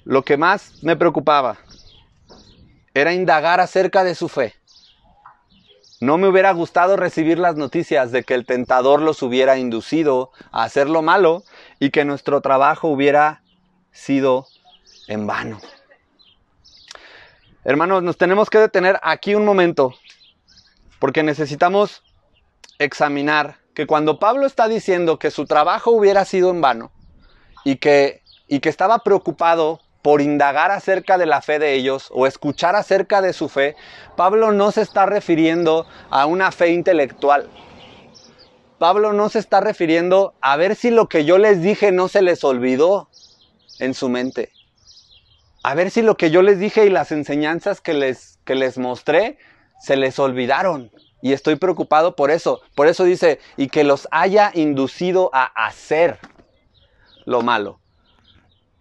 lo 0.05 0.25
que 0.25 0.37
más 0.37 0.83
me 0.83 0.97
preocupaba 0.97 1.59
era 2.95 3.13
indagar 3.13 3.61
acerca 3.61 4.05
de 4.05 4.15
su 4.15 4.29
fe. 4.29 4.55
No 6.03 6.19
me 6.19 6.27
hubiera 6.27 6.51
gustado 6.51 6.97
recibir 6.97 7.39
las 7.39 7.55
noticias 7.55 8.11
de 8.11 8.25
que 8.25 8.35
el 8.35 8.45
tentador 8.45 9.01
los 9.01 9.23
hubiera 9.23 9.57
inducido 9.57 10.33
a 10.51 10.65
hacer 10.65 10.91
lo 10.91 11.01
malo 11.01 11.45
y 11.79 11.91
que 11.91 12.05
nuestro 12.05 12.41
trabajo 12.41 12.89
hubiera 12.89 13.45
sido 13.93 14.49
en 15.07 15.29
vano. 15.29 15.61
Hermanos, 17.63 18.03
nos 18.03 18.17
tenemos 18.17 18.51
que 18.51 18.59
detener 18.59 18.99
aquí 19.05 19.37
un 19.37 19.45
momento 19.45 19.95
porque 20.99 21.23
necesitamos 21.23 22.03
examinar 22.81 23.59
que 23.73 23.87
cuando 23.87 24.19
Pablo 24.19 24.47
está 24.47 24.67
diciendo 24.67 25.21
que 25.21 25.31
su 25.31 25.47
trabajo 25.47 25.93
hubiera 25.93 26.25
sido 26.25 26.51
en 26.51 26.61
vano 26.61 26.91
y 27.63 27.77
que 27.77 28.23
y 28.49 28.59
que 28.59 28.71
estaba 28.71 28.99
preocupado 29.05 29.79
por 30.03 30.21
indagar 30.21 30.73
acerca 30.73 31.17
de 31.17 31.27
la 31.27 31.41
fe 31.41 31.59
de 31.59 31.75
ellos 31.75 32.09
o 32.11 32.27
escuchar 32.27 32.75
acerca 32.75 33.23
de 33.23 33.33
su 33.33 33.49
fe, 33.49 33.77
Pablo 34.17 34.53
no 34.53 34.73
se 34.73 34.83
está 34.83 35.07
refiriendo 35.07 35.87
a 36.11 36.27
una 36.27 36.51
fe 36.51 36.71
intelectual. 36.71 37.49
Pablo 38.79 39.13
no 39.13 39.29
se 39.29 39.39
está 39.39 39.61
refiriendo 39.61 40.35
a 40.41 40.57
ver 40.57 40.75
si 40.75 40.91
lo 40.91 41.09
que 41.09 41.25
yo 41.25 41.39
les 41.39 41.63
dije 41.63 41.93
no 41.93 42.09
se 42.09 42.21
les 42.21 42.43
olvidó 42.43 43.09
en 43.79 43.95
su 43.95 44.09
mente. 44.09 44.51
A 45.63 45.75
ver 45.75 45.93
si 45.93 46.03
lo 46.03 46.17
que 46.17 46.33
yo 46.33 46.43
les 46.43 46.59
dije 46.59 46.85
y 46.85 46.91
las 46.91 47.13
enseñanzas 47.13 47.81
que 47.81 47.95
les, 47.95 48.41
que 48.45 48.57
les 48.57 48.79
mostré 48.79 49.39
se 49.81 49.97
les 49.97 50.19
olvidaron. 50.19 50.91
Y 51.23 51.33
estoy 51.33 51.55
preocupado 51.55 52.17
por 52.17 52.33
eso. 52.33 52.61
Por 52.75 52.89
eso 52.89 53.05
dice, 53.05 53.39
y 53.57 53.69
que 53.69 53.85
los 53.85 54.09
haya 54.11 54.51
inducido 54.53 55.31
a 55.33 55.45
hacer 55.45 56.19
lo 57.25 57.43
malo. 57.43 57.82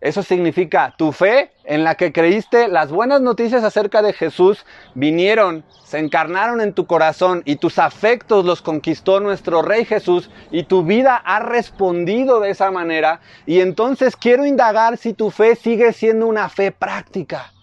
Eso 0.01 0.24
significa 0.24 0.96
tu 0.98 1.12
fe 1.12 1.51
en 1.63 1.84
la 1.84 1.93
que 1.93 2.12
creíste, 2.12 2.67
las 2.67 2.91
buenas 2.91 3.22
noticias 3.22 3.63
acerca 3.63 4.01
de 4.01 4.13
Jesús 4.13 4.65
vinieron, 4.96 5.63
se 5.86 6.00
encarnaron 6.00 6.60
en 6.60 6.74
tu 6.74 6.88
corazón 6.88 7.43
y 7.46 7.58
tus 7.58 7.77
afectos 7.77 8.43
los 8.43 8.63
conquistó 8.63 9.20
nuestro 9.20 9.62
Rey 9.62 9.86
Jesús 9.86 10.31
y 10.50 10.63
tu 10.63 10.84
vida 10.84 11.17
ha 11.17 11.39
respondido 11.39 12.39
de 12.39 12.50
esa 12.50 12.72
manera. 12.72 13.22
Y 13.46 13.60
entonces 13.60 14.15
quiero 14.15 14.46
indagar 14.48 14.98
si 14.98 15.13
tu 15.13 15.29
fe 15.29 15.55
sigue 15.55 15.93
siendo 15.93 16.25
una 16.25 16.50
fe 16.50 16.72
práctica. 16.72 17.53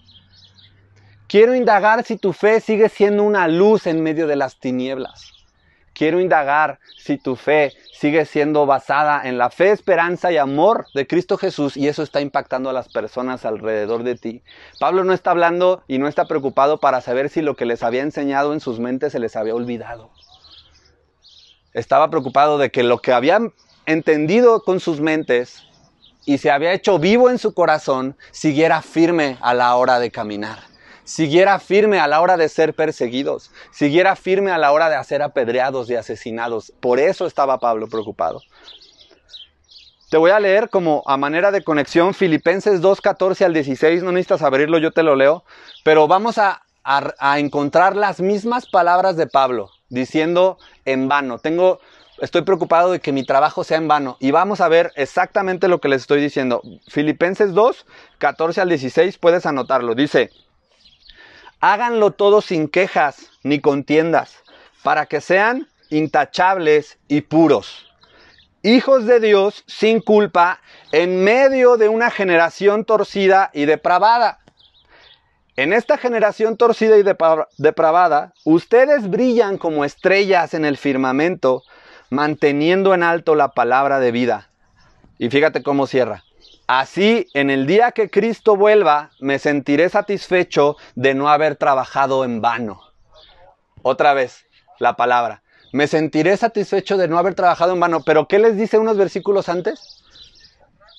Quiero 1.27 1.57
indagar 1.57 2.05
si 2.05 2.17
tu 2.17 2.33
fe 2.33 2.61
sigue 2.61 2.89
siendo 2.89 3.25
una 3.25 3.49
luz 3.49 3.89
en 3.89 4.01
medio 4.01 4.29
de 4.29 4.37
las 4.37 4.61
tinieblas. 4.61 5.38
Quiero 5.99 6.21
indagar 6.21 6.79
si 6.97 7.19
tu 7.19 7.35
fe 7.35 7.73
sigue 7.93 8.25
siendo 8.25 8.67
basada 8.67 9.21
en 9.25 9.37
la 9.37 9.51
fe, 9.51 9.73
esperanza 9.73 10.31
y 10.31 10.37
amor 10.37 10.87
de 10.95 11.09
Cristo 11.09 11.37
Jesús 11.37 11.77
y 11.77 11.89
eso 11.89 12.05
está 12.05 12.21
impactando 12.21 12.71
a 12.71 12.73
las 12.73 12.89
personas 12.89 13.45
alrededor 13.45 14.05
de 14.05 14.15
ti. 14.15 14.45
Pablo 14.79 15.03
no 15.03 15.13
está 15.13 15.33
hablando 15.33 15.83
y 15.89 15.99
no 15.99 16.07
está 16.07 16.29
preocupado 16.29 16.79
para 16.79 17.01
saber 17.01 17.31
si 17.31 17.43
lo 17.43 17.57
que 17.57 17.67
les 17.67 17.83
había 17.83 18.03
enseñado 18.03 18.53
en 18.53 18.61
sus 18.61 18.79
mentes 18.79 19.11
se 19.11 19.19
les 19.19 19.35
había 19.35 19.57
olvidado. 19.57 20.13
Estaba 21.73 22.11
preocupado 22.11 22.59
de 22.59 22.71
que 22.71 22.85
lo 22.85 22.99
que 22.99 23.13
habían 23.13 23.53
entendido 23.85 24.63
con 24.63 24.79
sus 24.79 25.01
mentes 25.01 25.65
y 26.25 26.39
se 26.39 26.53
había 26.53 26.75
hecho 26.75 27.01
vivo 27.01 27.29
en 27.29 27.39
su 27.39 27.55
corazón 27.55 28.17
siguiera 28.31 28.83
firme 28.83 29.37
a 29.41 29.53
la 29.53 29.75
hora 29.75 29.99
de 29.99 30.13
caminar 30.13 30.68
siguiera 31.09 31.59
firme 31.59 31.99
a 31.99 32.07
la 32.07 32.21
hora 32.21 32.37
de 32.37 32.51
ser 32.51 32.75
perseguidos, 32.75 33.51
siguiera 33.71 34.15
firme 34.15 34.51
a 34.51 34.59
la 34.59 34.73
hora 34.73 34.91
de 34.91 35.03
ser 35.05 35.23
apedreados 35.23 35.89
y 35.89 35.95
asesinados. 35.95 36.71
Por 36.81 37.01
eso 37.01 37.27
estaba 37.27 37.59
Pablo 37.59 37.89
preocupado. 37.89 38.43
Te 40.11 40.19
voy 40.19 40.33
a 40.33 40.41
leer 40.41 40.69
como 40.69 41.03
a 41.07 41.17
manera 41.17 41.51
de 41.51 41.65
conexión 41.65 42.13
Filipenses 42.13 42.83
2, 42.83 43.01
14 43.01 43.47
al 43.47 43.55
16, 43.55 44.03
no 44.03 44.13
necesitas 44.13 44.43
abrirlo, 44.43 44.77
yo 44.79 44.91
te 44.91 45.03
lo 45.03 45.17
leo, 45.17 45.45
pero 45.83 46.09
vamos 46.09 46.37
a, 46.37 46.63
a 46.85 47.39
encontrar 47.39 47.97
las 47.97 48.21
mismas 48.21 48.67
palabras 48.67 49.17
de 49.17 49.27
Pablo, 49.27 49.71
diciendo 49.89 50.59
en 50.85 51.09
vano. 51.09 51.39
Tengo, 51.39 51.81
estoy 52.21 52.43
preocupado 52.43 52.93
de 52.93 53.01
que 53.01 53.13
mi 53.13 53.25
trabajo 53.25 53.65
sea 53.65 53.79
en 53.79 53.89
vano. 53.89 54.19
Y 54.21 54.31
vamos 54.31 54.61
a 54.61 54.69
ver 54.69 54.93
exactamente 54.95 55.69
lo 55.69 55.81
que 55.81 55.89
les 55.89 56.03
estoy 56.03 56.21
diciendo. 56.21 56.61
Filipenses 56.87 57.55
2, 57.55 57.87
14 58.19 58.61
al 58.61 58.69
16, 58.69 59.17
puedes 59.17 59.47
anotarlo. 59.47 59.95
Dice, 59.95 60.31
Háganlo 61.61 62.13
todo 62.13 62.41
sin 62.41 62.69
quejas 62.69 63.31
ni 63.43 63.61
contiendas, 63.61 64.37
para 64.85 65.07
que 65.07 65.21
sean 65.21 65.67
intachables 65.91 66.99
y 67.09 67.23
puros. 67.23 67.87
Hijos 68.63 69.07
de 69.07 69.19
Dios 69.19 69.65
sin 69.67 70.01
culpa 70.01 70.61
en 70.93 71.25
medio 71.25 71.77
de 71.77 71.89
una 71.89 72.11
generación 72.11 72.85
torcida 72.85 73.51
y 73.53 73.65
depravada. 73.65 74.39
En 75.57 75.73
esta 75.73 75.99
generación 75.99 76.57
torcida 76.57 76.97
y 76.97 77.03
depravada, 77.03 78.33
ustedes 78.45 79.11
brillan 79.11 79.59
como 79.59 79.85
estrellas 79.85 80.55
en 80.55 80.65
el 80.65 80.77
firmamento, 80.77 81.65
manteniendo 82.11 82.95
en 82.95 83.03
alto 83.03 83.35
la 83.35 83.49
palabra 83.49 83.99
de 83.99 84.13
vida. 84.13 84.51
Y 85.19 85.31
fíjate 85.31 85.65
cómo 85.65 85.89
cierra. 85.89 86.23
Así, 86.69 87.31
en 87.33 87.49
el 87.49 87.67
día 87.67 87.93
que 87.93 88.11
Cristo 88.11 88.55
vuelva, 88.55 89.11
me 89.21 89.39
sentiré 89.39 89.89
satisfecho 89.89 90.77
de 90.95 91.15
no 91.15 91.31
haber 91.31 91.57
trabajado 91.57 92.27
en 92.27 92.43
vano. 92.43 92.83
Otra 93.81 94.13
vez, 94.13 94.45
la 94.79 94.95
palabra. 94.95 95.43
Me 95.73 95.87
sentiré 95.87 96.37
satisfecho 96.37 96.99
de 96.99 97.09
no 97.09 97.19
haber 97.19 97.35
trabajado 97.35 97.73
en 97.73 97.81
vano. 97.81 98.03
Pero 98.05 98.29
¿qué 98.29 98.39
les 98.39 98.59
dice 98.59 98.77
unos 98.77 98.99
versículos 98.99 99.49
antes? 99.49 100.05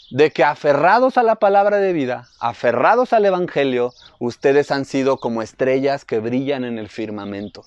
De 0.10 0.32
que 0.32 0.44
aferrados 0.44 1.20
a 1.20 1.24
la 1.24 1.36
palabra 1.36 1.78
de 1.78 1.94
vida, 1.94 2.28
aferrados 2.40 3.14
al 3.14 3.28
Evangelio, 3.28 3.94
ustedes 4.18 4.72
han 4.72 4.86
sido 4.86 5.18
como 5.18 5.44
estrellas 5.44 6.04
que 6.04 6.18
brillan 6.18 6.64
en 6.64 6.80
el 6.80 6.90
firmamento. 6.90 7.64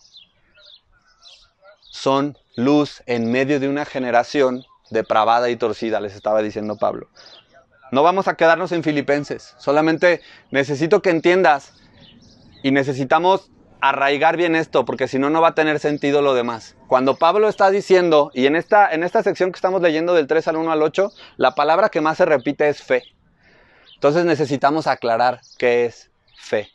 Son 1.89 2.37
luz 2.57 3.05
en 3.07 3.31
medio 3.31 3.61
de 3.61 3.69
una 3.69 3.85
generación 3.85 4.65
depravada 4.91 5.51
y 5.51 5.57
torcida, 5.57 6.01
les 6.01 6.17
estaba 6.17 6.43
diciendo 6.43 6.77
Pablo. 6.77 7.07
No 7.93 8.03
vamos 8.03 8.27
a 8.27 8.37
quedarnos 8.37 8.73
en 8.73 8.83
Filipenses. 8.83 9.55
Solamente 9.59 10.23
necesito 10.51 11.03
que 11.03 11.11
entiendas 11.11 11.75
y 12.63 12.71
necesitamos 12.71 13.51
arraigar 13.83 14.39
bien 14.39 14.57
esto, 14.57 14.87
porque 14.87 15.09
si 15.09 15.19
no, 15.19 15.29
no 15.29 15.43
va 15.43 15.49
a 15.49 15.55
tener 15.55 15.79
sentido 15.79 16.23
lo 16.23 16.33
demás. 16.33 16.75
Cuando 16.87 17.17
Pablo 17.17 17.51
está 17.51 17.71
diciendo, 17.71 18.31
y 18.33 18.47
en 18.47 18.57
esta, 18.57 18.91
en 18.91 19.03
esta 19.03 19.23
sección 19.23 19.53
que 19.53 19.57
estamos 19.57 19.83
leyendo 19.83 20.15
del 20.15 20.27
3 20.27 20.49
al 20.49 20.57
1 20.57 20.73
al 20.73 20.83
8, 20.83 21.13
la 21.37 21.55
palabra 21.55 21.91
que 21.91 22.01
más 22.01 22.17
se 22.17 22.25
repite 22.25 22.67
es 22.71 22.83
fe. 22.83 23.03
Entonces 23.95 24.25
necesitamos 24.25 24.87
aclarar 24.87 25.43
qué 25.59 25.85
es 25.85 26.11
fe. 26.35 26.71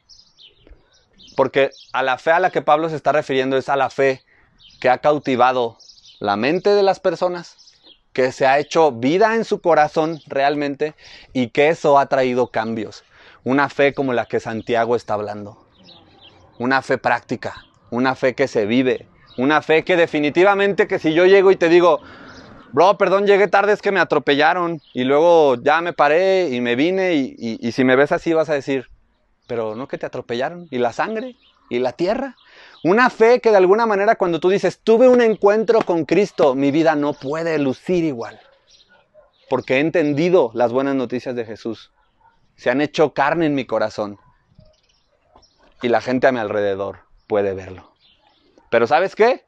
Porque 1.35 1.71
a 1.93 2.03
la 2.03 2.19
fe 2.19 2.29
a 2.29 2.39
la 2.39 2.51
que 2.51 2.61
Pablo 2.61 2.89
se 2.89 2.95
está 2.95 3.11
refiriendo 3.11 3.57
es 3.57 3.69
a 3.69 3.75
la 3.75 3.89
fe 3.89 4.21
que 4.79 4.91
ha 4.91 4.99
cautivado 4.99 5.79
la 6.19 6.35
mente 6.35 6.69
de 6.69 6.83
las 6.83 6.99
personas, 6.99 7.66
que 8.17 8.31
se 8.31 8.47
ha 8.47 8.57
hecho 8.57 8.91
vida 8.91 9.35
en 9.35 9.45
su 9.45 9.61
corazón 9.61 10.19
realmente 10.25 10.95
y 11.33 11.49
que 11.49 11.69
eso 11.69 11.99
ha 11.99 12.07
traído 12.07 12.47
cambios. 12.47 13.03
Una 13.43 13.69
fe 13.69 13.93
como 13.93 14.11
la 14.11 14.25
que 14.25 14.39
Santiago 14.39 14.95
está 14.95 15.13
hablando. 15.13 15.63
Una 16.57 16.81
fe 16.81 16.97
práctica, 16.97 17.63
una 17.91 18.15
fe 18.15 18.33
que 18.33 18.47
se 18.47 18.65
vive, 18.65 19.07
una 19.37 19.61
fe 19.61 19.83
que 19.83 19.95
definitivamente 19.95 20.87
que 20.87 20.97
si 20.97 21.13
yo 21.13 21.27
llego 21.27 21.51
y 21.51 21.57
te 21.57 21.69
digo, 21.69 21.99
bro, 22.71 22.97
perdón, 22.97 23.27
llegué 23.27 23.47
tarde, 23.47 23.73
es 23.73 23.83
que 23.83 23.91
me 23.91 23.99
atropellaron 23.99 24.81
y 24.95 25.03
luego 25.03 25.53
ya 25.61 25.79
me 25.81 25.93
paré 25.93 26.49
y 26.49 26.59
me 26.59 26.75
vine 26.75 27.13
y, 27.13 27.35
y 27.37 27.71
si 27.71 27.83
me 27.83 27.95
ves 27.95 28.11
así 28.11 28.33
vas 28.33 28.49
a 28.49 28.55
decir, 28.55 28.89
pero 29.45 29.75
no 29.75 29.87
que 29.87 29.99
te 29.99 30.07
atropellaron 30.07 30.67
y 30.71 30.79
la 30.79 30.91
sangre 30.91 31.35
y 31.69 31.77
la 31.77 31.91
tierra 31.91 32.35
una 32.89 33.09
fe 33.09 33.39
que 33.39 33.51
de 33.51 33.57
alguna 33.57 33.85
manera 33.85 34.15
cuando 34.15 34.39
tú 34.39 34.49
dices, 34.49 34.79
tuve 34.79 35.07
un 35.07 35.21
encuentro 35.21 35.81
con 35.81 36.05
Cristo, 36.05 36.55
mi 36.55 36.71
vida 36.71 36.95
no 36.95 37.13
puede 37.13 37.57
lucir 37.59 38.03
igual. 38.03 38.39
Porque 39.49 39.75
he 39.75 39.79
entendido 39.79 40.51
las 40.53 40.71
buenas 40.71 40.95
noticias 40.95 41.35
de 41.35 41.45
Jesús. 41.45 41.91
Se 42.55 42.69
han 42.69 42.81
hecho 42.81 43.13
carne 43.13 43.45
en 43.45 43.55
mi 43.55 43.65
corazón. 43.65 44.19
Y 45.81 45.89
la 45.89 46.01
gente 46.01 46.27
a 46.27 46.31
mi 46.31 46.39
alrededor 46.39 46.99
puede 47.27 47.53
verlo. 47.53 47.91
Pero 48.69 48.87
¿sabes 48.87 49.15
qué? 49.15 49.45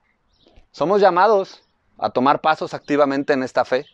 Somos 0.71 1.01
llamados 1.01 1.63
a 1.97 2.11
tomar 2.11 2.41
pasos 2.41 2.73
activamente 2.73 3.33
en 3.33 3.43
esta 3.43 3.65
fe. 3.65 3.85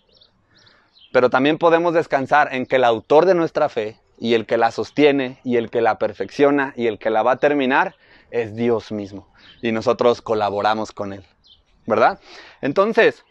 Pero 1.12 1.30
también 1.30 1.58
podemos 1.58 1.94
descansar 1.94 2.54
en 2.54 2.66
que 2.66 2.75
el 2.75 2.84
autor 2.84 3.25
de 3.25 3.36
nuestra 3.36 3.70
fe 3.70 3.98
y 4.18 4.34
el 4.34 4.46
que 4.46 4.58
la 4.58 4.72
sostiene 4.72 5.40
y 5.44 5.58
el 5.58 5.70
que 5.70 5.82
la 5.82 5.98
perfecciona 5.98 6.74
y 6.75 6.88
el 6.88 7.00
que 7.00 7.10
la 7.10 7.24
va 7.24 7.34
a 7.34 7.38
terminar 7.38 7.96
es 8.36 8.54
Dios 8.54 8.92
mismo 8.92 9.27
y 9.62 9.72
nosotros 9.72 10.22
colaboramos 10.22 10.92
con 10.92 11.13
Él. 11.13 11.24
¿Verdad? 11.88 12.20
Entonces, 12.62 13.24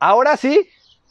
ahora 0.00 0.36
sí, 0.36 0.68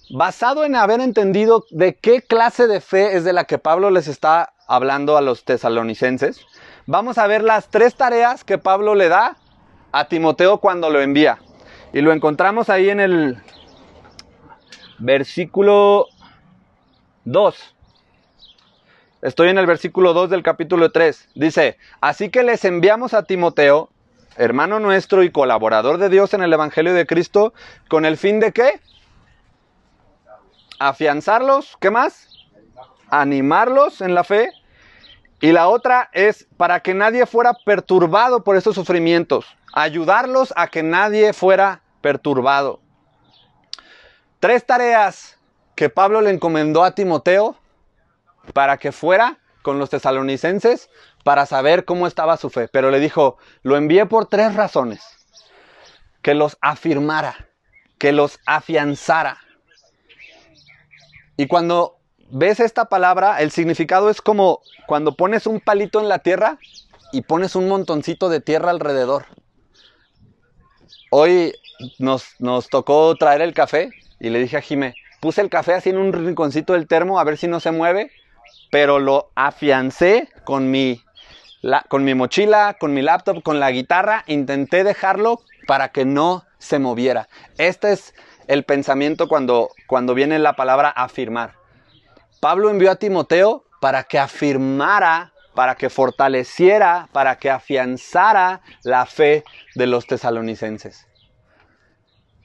basado 0.09 0.65
en 0.65 0.75
haber 0.75 0.99
entendido 0.99 1.65
de 1.69 1.95
qué 1.95 2.21
clase 2.21 2.67
de 2.67 2.81
fe 2.81 3.15
es 3.15 3.23
de 3.23 3.33
la 3.33 3.45
que 3.45 3.57
Pablo 3.57 3.89
les 3.89 4.07
está 4.07 4.53
hablando 4.67 5.15
a 5.15 5.21
los 5.21 5.45
tesalonicenses, 5.45 6.41
vamos 6.87 7.17
a 7.17 7.27
ver 7.27 7.43
las 7.43 7.69
tres 7.69 7.95
tareas 7.95 8.43
que 8.43 8.57
Pablo 8.57 8.95
le 8.95 9.07
da 9.07 9.37
a 9.91 10.07
Timoteo 10.07 10.59
cuando 10.59 10.89
lo 10.89 10.99
envía. 10.99 11.39
Y 11.93 12.01
lo 12.01 12.11
encontramos 12.11 12.69
ahí 12.69 12.89
en 12.89 12.99
el 12.99 13.37
versículo 14.97 16.07
2. 17.23 17.74
Estoy 19.25 19.49
en 19.49 19.57
el 19.57 19.65
versículo 19.65 20.13
2 20.13 20.29
del 20.29 20.43
capítulo 20.43 20.91
3. 20.91 21.29
Dice, 21.33 21.79
así 21.99 22.29
que 22.29 22.43
les 22.43 22.63
enviamos 22.63 23.15
a 23.15 23.23
Timoteo, 23.23 23.89
hermano 24.37 24.79
nuestro 24.79 25.23
y 25.23 25.31
colaborador 25.31 25.97
de 25.97 26.09
Dios 26.09 26.35
en 26.35 26.43
el 26.43 26.53
Evangelio 26.53 26.93
de 26.93 27.07
Cristo, 27.07 27.51
con 27.89 28.05
el 28.05 28.17
fin 28.17 28.39
de 28.39 28.51
qué? 28.51 28.79
Afianzarlos, 30.77 31.75
¿qué 31.79 31.89
más? 31.89 32.45
Animarlos 33.09 34.01
en 34.01 34.13
la 34.13 34.23
fe. 34.23 34.51
Y 35.41 35.53
la 35.53 35.69
otra 35.69 36.11
es 36.13 36.45
para 36.55 36.81
que 36.81 36.93
nadie 36.93 37.25
fuera 37.25 37.55
perturbado 37.65 38.43
por 38.43 38.57
estos 38.57 38.75
sufrimientos, 38.75 39.47
ayudarlos 39.73 40.53
a 40.55 40.67
que 40.67 40.83
nadie 40.83 41.33
fuera 41.33 41.81
perturbado. 42.01 42.79
Tres 44.39 44.63
tareas 44.67 45.39
que 45.73 45.89
Pablo 45.89 46.21
le 46.21 46.29
encomendó 46.29 46.83
a 46.83 46.93
Timoteo 46.93 47.57
para 48.53 48.77
que 48.77 48.91
fuera 48.91 49.39
con 49.61 49.79
los 49.79 49.89
tesalonicenses 49.89 50.89
para 51.23 51.45
saber 51.45 51.85
cómo 51.85 52.05
estaba 52.05 52.37
su 52.37 52.49
fe. 52.49 52.67
Pero 52.67 52.91
le 52.91 52.99
dijo, 52.99 53.37
lo 53.63 53.77
envié 53.77 54.05
por 54.05 54.27
tres 54.27 54.53
razones. 54.53 55.01
Que 56.21 56.35
los 56.35 56.57
afirmara, 56.61 57.49
que 57.97 58.11
los 58.11 58.39
afianzara. 58.45 59.39
Y 61.37 61.47
cuando 61.47 61.97
ves 62.29 62.59
esta 62.59 62.85
palabra, 62.85 63.41
el 63.41 63.51
significado 63.51 64.09
es 64.09 64.21
como 64.21 64.61
cuando 64.87 65.15
pones 65.15 65.47
un 65.47 65.59
palito 65.59 65.99
en 65.99 66.09
la 66.09 66.19
tierra 66.19 66.59
y 67.11 67.21
pones 67.21 67.55
un 67.55 67.67
montoncito 67.67 68.29
de 68.29 68.41
tierra 68.41 68.69
alrededor. 68.69 69.25
Hoy 71.09 71.53
nos, 71.99 72.35
nos 72.39 72.69
tocó 72.69 73.15
traer 73.15 73.41
el 73.41 73.53
café 73.53 73.89
y 74.19 74.29
le 74.29 74.39
dije 74.39 74.57
a 74.57 74.61
Jime, 74.61 74.95
puse 75.21 75.41
el 75.41 75.49
café 75.49 75.73
así 75.73 75.89
en 75.89 75.97
un 75.97 76.13
rinconcito 76.13 76.73
del 76.73 76.87
termo 76.87 77.19
a 77.19 77.23
ver 77.23 77.37
si 77.37 77.47
no 77.47 77.59
se 77.59 77.71
mueve, 77.71 78.11
pero 78.75 78.99
lo 78.99 79.31
afiancé 79.35 80.27
con 80.43 80.69
mi, 80.69 81.01
con 81.87 82.03
mi 82.03 82.13
mochila, 82.13 82.75
con 82.77 82.93
mi 82.93 83.01
laptop, 83.01 83.41
con 83.41 83.61
la 83.61 83.71
guitarra, 83.71 84.25
intenté 84.27 84.83
dejarlo 84.83 85.39
para 85.65 85.93
que 85.93 86.03
no 86.03 86.43
se 86.57 86.77
moviera. 86.77 87.29
Este 87.57 87.93
es 87.93 88.13
el 88.47 88.65
pensamiento 88.65 89.29
cuando, 89.29 89.69
cuando 89.87 90.13
viene 90.13 90.39
la 90.39 90.57
palabra 90.57 90.89
afirmar. 90.89 91.53
Pablo 92.41 92.69
envió 92.69 92.91
a 92.91 92.97
Timoteo 92.97 93.63
para 93.79 94.03
que 94.03 94.19
afirmara, 94.19 95.31
para 95.53 95.75
que 95.75 95.89
fortaleciera, 95.89 97.07
para 97.13 97.37
que 97.37 97.49
afianzara 97.49 98.59
la 98.83 99.05
fe 99.05 99.45
de 99.75 99.87
los 99.87 100.05
tesalonicenses. 100.05 101.07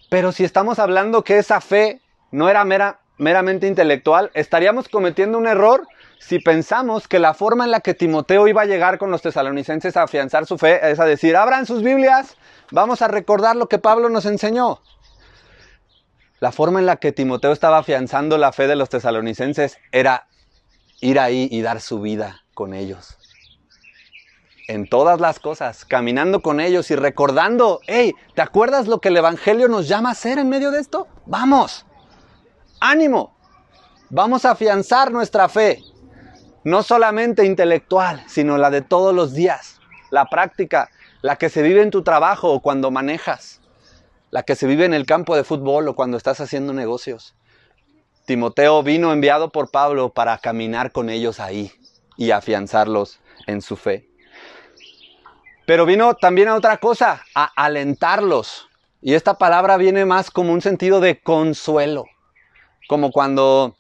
Pero 0.09 0.31
si 0.31 0.45
estamos 0.45 0.79
hablando 0.79 1.25
que 1.25 1.39
esa 1.39 1.61
fe 1.61 2.01
no 2.31 2.49
era 2.49 2.65
mera, 2.65 3.01
meramente 3.19 3.67
intelectual, 3.67 4.31
estaríamos 4.35 4.89
cometiendo 4.89 5.37
un 5.37 5.49
error 5.49 5.89
si 6.21 6.39
pensamos 6.39 7.09
que 7.09 7.19
la 7.19 7.33
forma 7.33 7.65
en 7.65 7.71
la 7.71 7.81
que 7.81 7.95
Timoteo 7.95 8.47
iba 8.47 8.62
a 8.62 8.67
llegar 8.67 8.99
con 8.99 9.11
los 9.11 9.23
tesalonicenses 9.23 9.97
a 9.97 10.03
afianzar 10.03 10.47
su 10.47 10.59
fe 10.59 10.79
es 10.91 11.00
a 11.00 11.07
decir, 11.07 11.35
abran 11.35 11.65
sus 11.65 11.83
Biblias, 11.83 12.37
vamos 12.71 13.00
a 13.00 13.09
recordar 13.09 13.57
lo 13.57 13.69
que 13.69 13.79
Pablo 13.79 14.11
nos 14.11 14.27
enseñó. 14.27 14.83
La 16.39 16.53
forma 16.53 16.79
en 16.79 16.87
la 16.87 16.97
que 16.97 17.12
Timoteo 17.12 17.53
estaba 17.53 17.79
afianzando 17.79 18.37
la 18.37 18.53
fe 18.53 18.67
de 18.67 18.77
los 18.77 18.91
tesalonicenses 18.91 19.79
era 19.93 20.29
ir 21.00 21.19
ahí 21.19 21.49
y 21.50 21.62
dar 21.62 21.81
su 21.81 22.03
vida 22.03 22.45
con 22.53 22.75
ellos. 22.75 23.17
En 24.69 24.89
todas 24.89 25.21
las 25.21 25.41
cosas, 25.41 25.87
caminando 25.87 26.43
con 26.43 26.61
ellos 26.61 26.91
y 26.91 26.97
recordando, 26.97 27.81
hey, 27.87 28.12
¿te 28.35 28.43
acuerdas 28.43 28.87
lo 28.89 29.00
que 29.00 29.09
el 29.09 29.17
Evangelio 29.17 29.69
nos 29.69 29.89
llama 29.89 30.11
a 30.11 30.12
hacer 30.12 30.39
en 30.39 30.50
medio 30.50 30.71
de 30.71 30.81
esto? 30.81 31.09
Vamos, 31.25 31.87
ánimo, 32.79 33.35
vamos 34.11 34.45
a 34.45 34.53
afianzar 34.53 35.11
nuestra 35.11 35.49
fe, 35.49 35.83
no 36.64 36.83
solamente 36.83 37.45
intelectual, 37.45 38.23
sino 38.26 38.59
la 38.59 38.71
de 38.71 38.83
todos 38.83 39.14
los 39.14 39.35
días, 39.35 39.81
la 40.11 40.26
práctica, 40.26 40.90
la 41.23 41.37
que 41.37 41.49
se 41.49 41.62
vive 41.62 41.83
en 41.83 41.90
tu 41.90 42.02
trabajo 42.02 42.52
o 42.52 42.61
cuando 42.61 42.90
manejas 42.90 43.61
la 44.31 44.45
que 44.45 44.55
se 44.55 44.67
vive 44.67 44.85
en 44.85 44.95
el 44.95 45.07
campo 45.07 45.37
de 45.37 45.45
fútbol 45.45 45.88
o 45.88 45.95
cuando 45.95 46.17
estás 46.17 46.40
haciendo 46.40 46.73
negocios. 46.73 47.35
Timoteo 48.26 48.83
vino 48.83 49.12
enviado 49.12 49.50
por 49.50 49.71
Pablo 49.71 50.11
para 50.11 50.38
caminar 50.38 50.93
con 50.93 51.11
ellos 51.11 51.40
ahí 51.40 51.73
y 52.17 52.31
afianzarlos 52.31 53.19
en 53.47 53.61
su 53.61 53.76
fe. 53.76 54.09
Pero 55.67 55.85
vino 55.85 56.14
también 56.14 56.49
a 56.49 56.55
otra 56.55 56.79
cosa, 56.79 57.25
a 57.35 57.45
alentarlos. 57.57 58.69
Y 59.02 59.14
esta 59.14 59.35
palabra 59.35 59.76
viene 59.76 60.05
más 60.05 60.31
como 60.31 60.52
un 60.52 60.61
sentido 60.61 61.00
de 61.00 61.21
consuelo, 61.21 62.05
como 62.88 63.11
cuando 63.11 63.76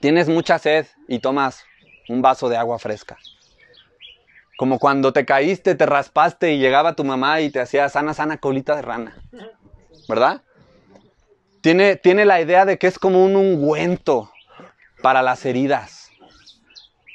tienes 0.00 0.28
mucha 0.28 0.58
sed 0.58 0.86
y 1.08 1.18
tomas 1.18 1.64
un 2.10 2.22
vaso 2.22 2.48
de 2.48 2.56
agua 2.56 2.78
fresca. 2.78 3.18
Como 4.56 4.78
cuando 4.78 5.12
te 5.12 5.24
caíste, 5.24 5.74
te 5.74 5.86
raspaste 5.86 6.52
y 6.52 6.58
llegaba 6.58 6.94
tu 6.94 7.04
mamá 7.04 7.40
y 7.40 7.50
te 7.50 7.60
hacía 7.60 7.88
sana, 7.88 8.14
sana 8.14 8.38
colita 8.38 8.76
de 8.76 8.82
rana. 8.82 9.16
¿verdad? 10.08 10.42
Tiene, 11.60 11.96
tiene 11.96 12.24
la 12.24 12.40
idea 12.40 12.64
de 12.64 12.78
que 12.78 12.88
es 12.88 12.98
como 12.98 13.24
un 13.24 13.36
ungüento 13.36 14.32
para 15.02 15.22
las 15.22 15.44
heridas. 15.46 16.10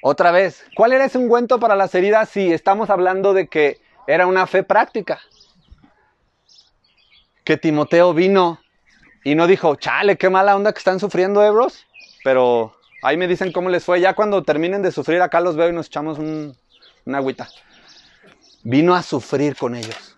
Otra 0.02 0.32
vez, 0.32 0.64
¿cuál 0.76 0.94
era 0.94 1.06
ese 1.06 1.18
ungüento 1.18 1.60
para 1.60 1.76
las 1.76 1.94
heridas 1.94 2.30
si 2.30 2.54
estamos 2.54 2.90
hablando 2.90 3.34
de 3.34 3.48
que 3.48 3.82
era 4.08 4.28
una 4.28 4.48
fe 4.48 4.64
práctica? 4.64 5.20
Que 7.44 7.58
Timoteo 7.58 8.14
vino 8.14 8.60
y 9.24 9.36
no 9.36 9.46
dijo, 9.46 9.76
chale, 9.76 10.18
qué 10.18 10.30
mala 10.30 10.56
onda 10.56 10.72
que 10.72 10.80
están 10.80 11.00
sufriendo 11.00 11.44
hebros, 11.44 11.86
pero 12.24 12.76
ahí 13.06 13.18
me 13.18 13.28
dicen 13.28 13.52
cómo 13.52 13.70
les 13.70 13.84
fue. 13.84 14.02
Ya 14.02 14.14
cuando 14.14 14.44
terminen 14.44 14.82
de 14.82 14.92
sufrir, 14.92 15.22
acá 15.22 15.40
los 15.40 15.56
veo 15.56 15.70
y 15.70 15.74
nos 15.74 15.88
echamos 15.88 16.20
un, 16.20 16.56
una 17.06 17.18
agüita. 17.20 17.48
Vino 18.64 18.96
a 18.96 19.04
sufrir 19.04 19.56
con 19.56 19.76
ellos 19.76 20.16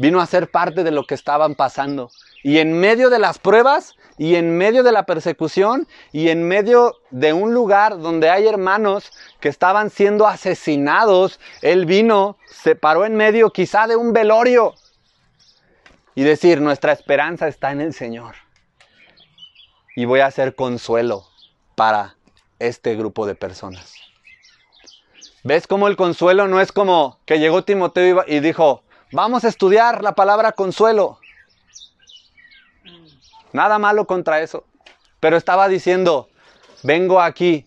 vino 0.00 0.20
a 0.20 0.26
ser 0.26 0.50
parte 0.50 0.82
de 0.82 0.90
lo 0.90 1.04
que 1.04 1.14
estaban 1.14 1.54
pasando. 1.54 2.10
Y 2.42 2.58
en 2.58 2.72
medio 2.72 3.10
de 3.10 3.18
las 3.18 3.38
pruebas, 3.38 3.96
y 4.16 4.34
en 4.36 4.56
medio 4.56 4.82
de 4.82 4.92
la 4.92 5.04
persecución, 5.04 5.86
y 6.10 6.30
en 6.30 6.48
medio 6.48 6.96
de 7.10 7.34
un 7.34 7.52
lugar 7.52 7.98
donde 7.98 8.30
hay 8.30 8.46
hermanos 8.46 9.12
que 9.40 9.50
estaban 9.50 9.90
siendo 9.90 10.26
asesinados, 10.26 11.38
Él 11.60 11.84
vino, 11.84 12.38
se 12.46 12.76
paró 12.76 13.04
en 13.04 13.14
medio 13.14 13.50
quizá 13.50 13.86
de 13.86 13.96
un 13.96 14.14
velorio 14.14 14.74
y 16.14 16.22
decir, 16.22 16.62
nuestra 16.62 16.92
esperanza 16.92 17.46
está 17.46 17.70
en 17.70 17.82
el 17.82 17.92
Señor. 17.92 18.36
Y 19.94 20.06
voy 20.06 20.20
a 20.20 20.26
hacer 20.26 20.54
consuelo 20.54 21.29
para 21.80 22.14
este 22.58 22.94
grupo 22.94 23.24
de 23.24 23.34
personas. 23.34 23.94
¿Ves 25.44 25.66
cómo 25.66 25.88
el 25.88 25.96
consuelo 25.96 26.46
no 26.46 26.60
es 26.60 26.72
como 26.72 27.18
que 27.24 27.38
llegó 27.38 27.64
Timoteo 27.64 28.22
y 28.26 28.40
dijo, 28.40 28.82
Vamos 29.12 29.44
a 29.44 29.48
estudiar 29.48 30.04
la 30.04 30.14
palabra 30.14 30.52
consuelo. 30.52 31.18
Nada 33.54 33.78
malo 33.78 34.06
contra 34.06 34.42
eso. 34.42 34.66
Pero 35.20 35.38
estaba 35.38 35.68
diciendo, 35.68 36.28
vengo 36.82 37.18
aquí 37.18 37.64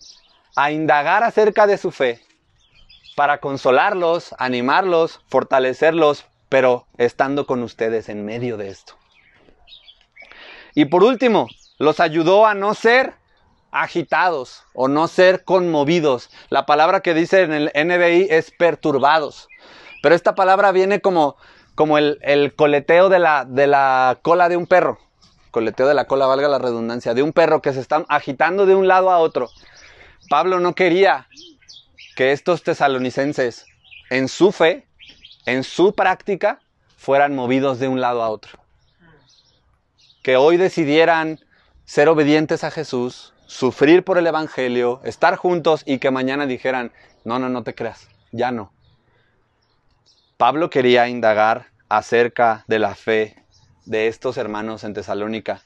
a 0.56 0.69
indagar 0.69 1.23
acerca 1.23 1.65
de 1.65 1.80
su 1.80 1.89
fe, 1.89 2.21
para 3.15 3.39
consolarlos, 3.39 4.36
animarlos, 4.38 5.21
fortalecerlos, 5.28 6.23
pero 6.49 6.86
estando 6.99 7.47
con 7.47 7.63
ustedes 7.63 8.10
en 8.10 8.23
medio 8.26 8.58
de 8.58 8.69
esto. 8.69 8.93
Y 10.76 10.86
por 10.86 11.04
último, 11.04 11.47
los 11.80 11.99
ayudó 11.99 12.45
a 12.45 12.54
no 12.54 12.76
ser 12.76 13.15
agitados 13.73 14.63
o 14.73 14.88
no 14.88 15.07
ser 15.07 15.43
conmovidos. 15.43 16.29
La 16.49 16.65
palabra 16.65 17.01
que 17.01 17.13
dice 17.13 17.41
en 17.41 17.51
el 17.51 17.71
NBI 17.73 18.27
es 18.29 18.51
perturbados. 18.51 19.49
Pero 20.01 20.15
esta 20.15 20.36
palabra 20.36 20.71
viene 20.71 21.01
como, 21.01 21.36
como 21.75 21.97
el, 21.97 22.53
coleteo 22.55 23.09
de 23.09 23.19
la, 23.19 23.45
de 23.45 23.67
la 23.67 24.19
cola 24.21 24.47
de 24.47 24.57
un 24.57 24.67
perro. 24.67 24.99
Coleteo 25.51 25.88
de 25.88 25.93
la 25.93 26.05
cola, 26.05 26.25
valga 26.25 26.47
la 26.47 26.59
redundancia, 26.59 27.13
de 27.13 27.23
un 27.23 27.33
perro 27.33 27.62
que 27.62 27.73
se 27.73 27.79
está 27.79 28.05
agitando 28.09 28.65
de 28.65 28.75
un 28.75 28.88
lado 28.88 29.12
a 29.12 29.19
otro. 29.19 29.49
Pablo 30.29 30.59
no 30.59 30.73
quería 30.75 31.27
que 32.15 32.31
estos 32.31 32.63
tesalonicenses, 32.63 33.65
en 34.09 34.27
su 34.27 34.51
fe, 34.51 34.88
en 35.45 35.63
su 35.63 35.93
práctica, 35.93 36.59
fueran 36.97 37.36
movidos 37.36 37.79
de 37.79 37.88
un 37.88 38.01
lado 38.01 38.23
a 38.23 38.29
otro. 38.29 38.59
Que 40.23 40.38
hoy 40.38 40.57
decidieran 40.57 41.39
ser 41.86 42.07
obedientes 42.07 42.63
a 42.63 42.71
Jesús, 42.71 43.33
sufrir 43.54 44.04
por 44.04 44.18
el 44.18 44.26
Evangelio, 44.26 45.00
estar 45.04 45.36
juntos 45.36 45.84
y 45.86 46.00
que 46.00 46.10
mañana 46.10 46.48
dijeran, 46.48 46.92
no, 47.24 47.38
no, 47.38 47.50
no 47.50 47.63
te 47.63 47.76
creas, 47.76 48.10
ya 48.32 48.52
no. 48.52 48.74
Pablo 50.38 50.72
quería 50.72 51.08
indagar 51.08 51.68
acerca 51.88 52.66
de 52.68 52.80
la 52.80 52.96
fe 52.96 53.46
de 53.86 54.08
estos 54.08 54.38
hermanos 54.38 54.84
en 54.84 54.96
Tesalónica, 54.96 55.62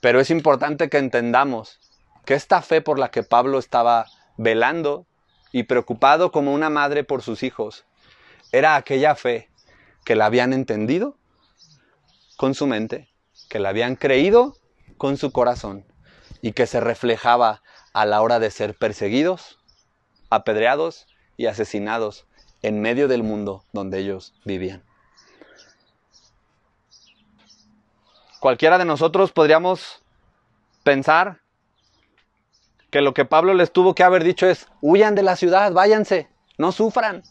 pero 0.00 0.20
es 0.20 0.30
importante 0.30 0.88
que 0.88 0.98
entendamos 0.98 1.80
que 2.24 2.34
esta 2.34 2.62
fe 2.62 2.80
por 2.80 3.00
la 3.00 3.10
que 3.10 3.24
Pablo 3.24 3.58
estaba 3.58 4.06
velando 4.36 5.04
y 5.50 5.64
preocupado 5.64 6.30
como 6.30 6.54
una 6.54 6.70
madre 6.70 7.02
por 7.02 7.22
sus 7.22 7.42
hijos, 7.42 7.86
era 8.52 8.76
aquella 8.76 9.16
fe 9.16 9.50
que 10.04 10.14
la 10.14 10.26
habían 10.26 10.52
entendido 10.52 11.16
con 12.36 12.54
su 12.54 12.68
mente, 12.68 13.08
que 13.48 13.58
la 13.58 13.70
habían 13.70 13.96
creído 13.96 14.54
con 14.96 15.16
su 15.16 15.32
corazón 15.32 15.89
y 16.42 16.52
que 16.52 16.66
se 16.66 16.80
reflejaba 16.80 17.62
a 17.92 18.06
la 18.06 18.22
hora 18.22 18.38
de 18.38 18.50
ser 18.50 18.74
perseguidos, 18.74 19.58
apedreados 20.30 21.06
y 21.36 21.46
asesinados 21.46 22.26
en 22.62 22.80
medio 22.80 23.08
del 23.08 23.22
mundo 23.22 23.64
donde 23.72 23.98
ellos 23.98 24.34
vivían. 24.44 24.82
Cualquiera 28.40 28.78
de 28.78 28.84
nosotros 28.84 29.32
podríamos 29.32 30.02
pensar 30.82 31.40
que 32.90 33.02
lo 33.02 33.14
que 33.14 33.24
Pablo 33.24 33.54
les 33.54 33.72
tuvo 33.72 33.94
que 33.94 34.02
haber 34.02 34.24
dicho 34.24 34.46
es, 34.46 34.66
huyan 34.80 35.14
de 35.14 35.22
la 35.22 35.36
ciudad, 35.36 35.72
váyanse, 35.72 36.28
no 36.58 36.72
sufran, 36.72 37.22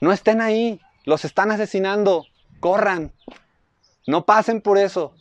no 0.00 0.12
estén 0.12 0.40
ahí, 0.40 0.80
los 1.04 1.24
están 1.24 1.50
asesinando, 1.50 2.26
corran, 2.60 3.12
no 4.06 4.26
pasen 4.26 4.60
por 4.60 4.78
eso. 4.78 5.14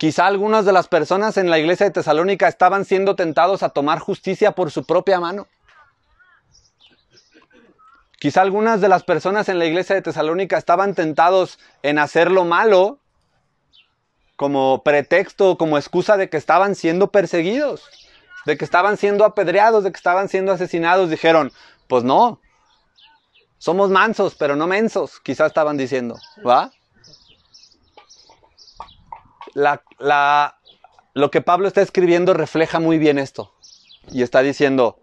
Quizá 0.00 0.26
algunas 0.26 0.64
de 0.64 0.72
las 0.72 0.88
personas 0.88 1.36
en 1.36 1.50
la 1.50 1.58
iglesia 1.58 1.84
de 1.84 1.92
Tesalónica 1.92 2.48
estaban 2.48 2.86
siendo 2.86 3.16
tentados 3.16 3.62
a 3.62 3.68
tomar 3.68 3.98
justicia 3.98 4.52
por 4.52 4.70
su 4.70 4.86
propia 4.86 5.20
mano. 5.20 5.46
Quizá 8.18 8.40
algunas 8.40 8.80
de 8.80 8.88
las 8.88 9.04
personas 9.04 9.50
en 9.50 9.58
la 9.58 9.66
iglesia 9.66 9.94
de 9.94 10.00
Tesalónica 10.00 10.56
estaban 10.56 10.94
tentados 10.94 11.58
en 11.82 11.98
hacer 11.98 12.30
lo 12.30 12.46
malo 12.46 12.98
como 14.36 14.82
pretexto, 14.82 15.58
como 15.58 15.76
excusa 15.76 16.16
de 16.16 16.30
que 16.30 16.38
estaban 16.38 16.76
siendo 16.76 17.10
perseguidos, 17.10 17.84
de 18.46 18.56
que 18.56 18.64
estaban 18.64 18.96
siendo 18.96 19.26
apedreados, 19.26 19.84
de 19.84 19.92
que 19.92 19.98
estaban 19.98 20.30
siendo 20.30 20.52
asesinados. 20.52 21.10
Dijeron, 21.10 21.52
pues 21.88 22.04
no, 22.04 22.40
somos 23.58 23.90
mansos, 23.90 24.34
pero 24.34 24.56
no 24.56 24.66
mensos, 24.66 25.20
quizá 25.20 25.44
estaban 25.44 25.76
diciendo, 25.76 26.16
¿va? 26.46 26.70
Lo 29.54 31.30
que 31.30 31.40
Pablo 31.40 31.68
está 31.68 31.82
escribiendo 31.82 32.34
refleja 32.34 32.80
muy 32.80 32.98
bien 32.98 33.18
esto. 33.18 33.52
Y 34.10 34.22
está 34.22 34.42
diciendo, 34.42 34.98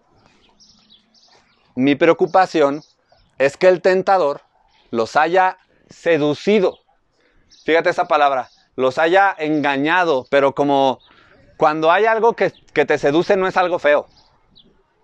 mi 1.75 1.95
preocupación 1.95 2.83
es 3.37 3.57
que 3.57 3.67
el 3.67 3.81
tentador 3.81 4.41
los 4.89 5.15
haya 5.15 5.57
seducido. 5.89 6.79
Fíjate 7.65 7.89
esa 7.89 8.07
palabra, 8.07 8.49
los 8.75 8.97
haya 8.97 9.35
engañado, 9.37 10.25
pero 10.29 10.55
como 10.55 10.99
cuando 11.57 11.91
hay 11.91 12.05
algo 12.05 12.33
que, 12.33 12.51
te 12.51 12.97
seduce 12.97 13.35
no 13.35 13.47
es 13.47 13.57
algo 13.57 13.79
feo. 13.79 14.07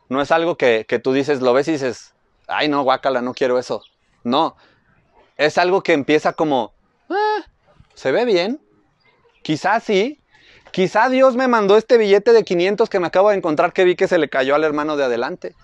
No 0.10 0.21
es 0.21 0.32
algo 0.32 0.58
que, 0.58 0.86
que, 0.88 0.99
tú 0.99 1.13
dices, 1.13 1.41
lo 1.41 1.53
ves 1.53 1.67
y 1.67 1.73
dices, 1.73 2.13
ay 2.47 2.69
no, 2.69 2.84
guácala, 2.84 3.21
no 3.21 3.34
quiero 3.34 3.58
eso. 3.60 3.84
No, 4.23 4.56
es 5.38 5.58
algo 5.58 5.84
que 5.84 5.93
empieza 5.93 6.34
como, 6.34 6.73
ah, 7.10 7.45
se 7.93 8.12
ve 8.12 8.25
bien. 8.25 8.62
Quizás 9.43 9.84
sí. 9.84 10.19
Quizá 10.71 11.10
Dios 11.10 11.36
me 11.36 11.47
mandó 11.47 11.77
este 11.77 11.97
billete 11.97 12.34
de 12.34 12.43
500 12.43 12.89
que 12.89 12.99
me 12.99 13.06
acabo 13.06 13.29
de 13.29 13.36
encontrar 13.36 13.73
que 13.73 13.84
vi 13.84 13.95
que 13.95 14.08
se 14.08 14.17
le 14.17 14.27
cayó 14.27 14.56
al 14.56 14.63
hermano 14.63 14.97
de 14.97 15.03
adelante 15.03 15.56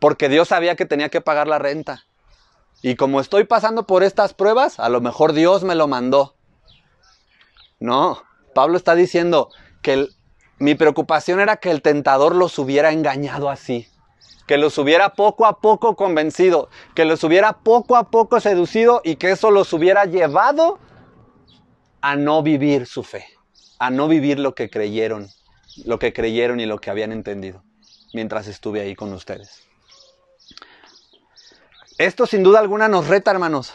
porque 0.00 0.28
Dios 0.28 0.48
sabía 0.48 0.76
que 0.76 0.86
tenía 0.86 1.08
que 1.08 1.20
pagar 1.20 1.48
la 1.48 1.58
renta. 1.58 2.04
Y 2.82 2.94
como 2.94 3.20
estoy 3.20 3.44
pasando 3.44 3.86
por 3.86 4.02
estas 4.02 4.34
pruebas, 4.34 4.78
a 4.78 4.88
lo 4.88 5.00
mejor 5.00 5.32
Dios 5.32 5.64
me 5.64 5.74
lo 5.74 5.88
mandó. 5.88 6.34
No, 7.80 8.22
Pablo 8.54 8.76
está 8.76 8.94
diciendo 8.94 9.50
que 9.82 10.08
mi 10.58 10.74
preocupación 10.74 11.40
era 11.40 11.56
que 11.56 11.70
el 11.70 11.82
tentador 11.82 12.34
los 12.34 12.58
hubiera 12.58 12.92
engañado 12.92 13.50
así, 13.50 13.88
que 14.46 14.58
los 14.58 14.78
hubiera 14.78 15.10
poco 15.10 15.46
a 15.46 15.60
poco 15.60 15.96
convencido, 15.96 16.68
que 16.94 17.04
los 17.04 17.22
hubiera 17.24 17.58
poco 17.58 17.96
a 17.96 18.10
poco 18.10 18.40
seducido 18.40 19.00
y 19.04 19.16
que 19.16 19.30
eso 19.30 19.50
los 19.50 19.72
hubiera 19.72 20.04
llevado 20.04 20.78
a 22.00 22.16
no 22.16 22.42
vivir 22.42 22.86
su 22.86 23.02
fe, 23.02 23.26
a 23.78 23.90
no 23.90 24.08
vivir 24.08 24.38
lo 24.38 24.54
que 24.54 24.70
creyeron, 24.70 25.28
lo 25.84 25.98
que 25.98 26.12
creyeron 26.12 26.60
y 26.60 26.66
lo 26.66 26.78
que 26.78 26.90
habían 26.90 27.12
entendido 27.12 27.62
mientras 28.12 28.46
estuve 28.46 28.80
ahí 28.80 28.94
con 28.94 29.12
ustedes. 29.12 29.68
Esto 31.98 32.26
sin 32.26 32.42
duda 32.42 32.60
alguna 32.60 32.88
nos 32.88 33.08
reta, 33.08 33.30
hermanos, 33.30 33.74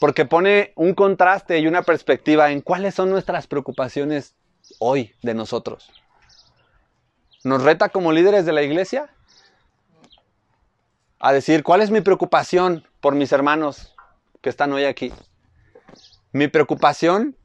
porque 0.00 0.24
pone 0.24 0.72
un 0.76 0.94
contraste 0.94 1.58
y 1.58 1.66
una 1.66 1.82
perspectiva 1.82 2.50
en 2.50 2.62
cuáles 2.62 2.94
son 2.94 3.10
nuestras 3.10 3.46
preocupaciones 3.46 4.34
hoy 4.78 5.14
de 5.22 5.34
nosotros. 5.34 5.90
Nos 7.44 7.62
reta 7.62 7.90
como 7.90 8.12
líderes 8.12 8.46
de 8.46 8.52
la 8.52 8.62
iglesia 8.62 9.10
a 11.18 11.32
decir, 11.32 11.62
¿cuál 11.62 11.82
es 11.82 11.90
mi 11.90 12.00
preocupación 12.00 12.86
por 13.00 13.14
mis 13.14 13.32
hermanos 13.32 13.94
que 14.40 14.48
están 14.48 14.72
hoy 14.72 14.84
aquí? 14.84 15.12
Mi 16.34 16.48
preocupación 16.48 17.38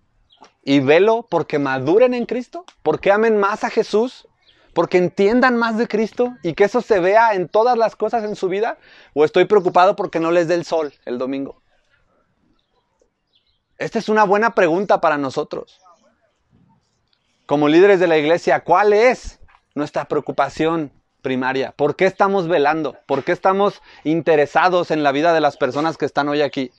y 0.64 0.82
velo 0.82 1.26
porque 1.30 1.60
maduren 1.60 2.14
en 2.14 2.26
Cristo, 2.26 2.66
porque 2.84 3.14
amen 3.14 3.38
más 3.38 3.64
a 3.64 3.70
Jesús 3.70 4.28
porque 4.74 4.98
entiendan 4.98 5.58
más 5.58 5.78
de 5.78 5.88
Cristo 5.88 6.38
y 6.44 6.54
que 6.54 6.64
eso 6.64 6.82
se 6.82 7.00
vea 7.00 7.34
en 7.34 7.50
todas 7.50 7.78
las 7.78 7.96
cosas 7.96 8.24
en 8.24 8.36
su 8.36 8.48
vida? 8.48 8.78
¿O 9.14 9.26
estoy 9.26 9.46
preocupado 9.46 9.96
porque 9.96 10.20
no 10.20 10.32
les 10.32 10.48
dé 10.48 10.56
el 10.56 10.66
sol 10.66 10.94
el 11.06 11.18
domingo? 11.18 11.62
Esta 13.78 14.00
es 14.00 14.10
una 14.10 14.24
buena 14.24 14.56
pregunta 14.56 15.02
para 15.02 15.18
nosotros. 15.18 15.82
Como 17.46 17.68
líderes 17.68 18.00
de 18.00 18.08
la 18.08 18.18
iglesia, 18.18 18.64
¿cuál 18.64 18.94
es 18.94 19.40
nuestra 19.74 20.06
preocupación 20.06 20.92
primaria? 21.22 21.72
¿Por 21.72 21.96
qué 21.96 22.06
estamos 22.06 22.48
velando? 22.48 22.98
¿Por 23.06 23.24
qué 23.24 23.32
estamos 23.32 23.82
interesados 24.04 24.92
en 24.92 25.04
la 25.04 25.12
vida 25.12 25.34
de 25.34 25.42
las 25.42 25.58
personas 25.58 25.98
que 25.98 26.06
están 26.06 26.30
hoy 26.30 26.42
aquí? 26.42 26.72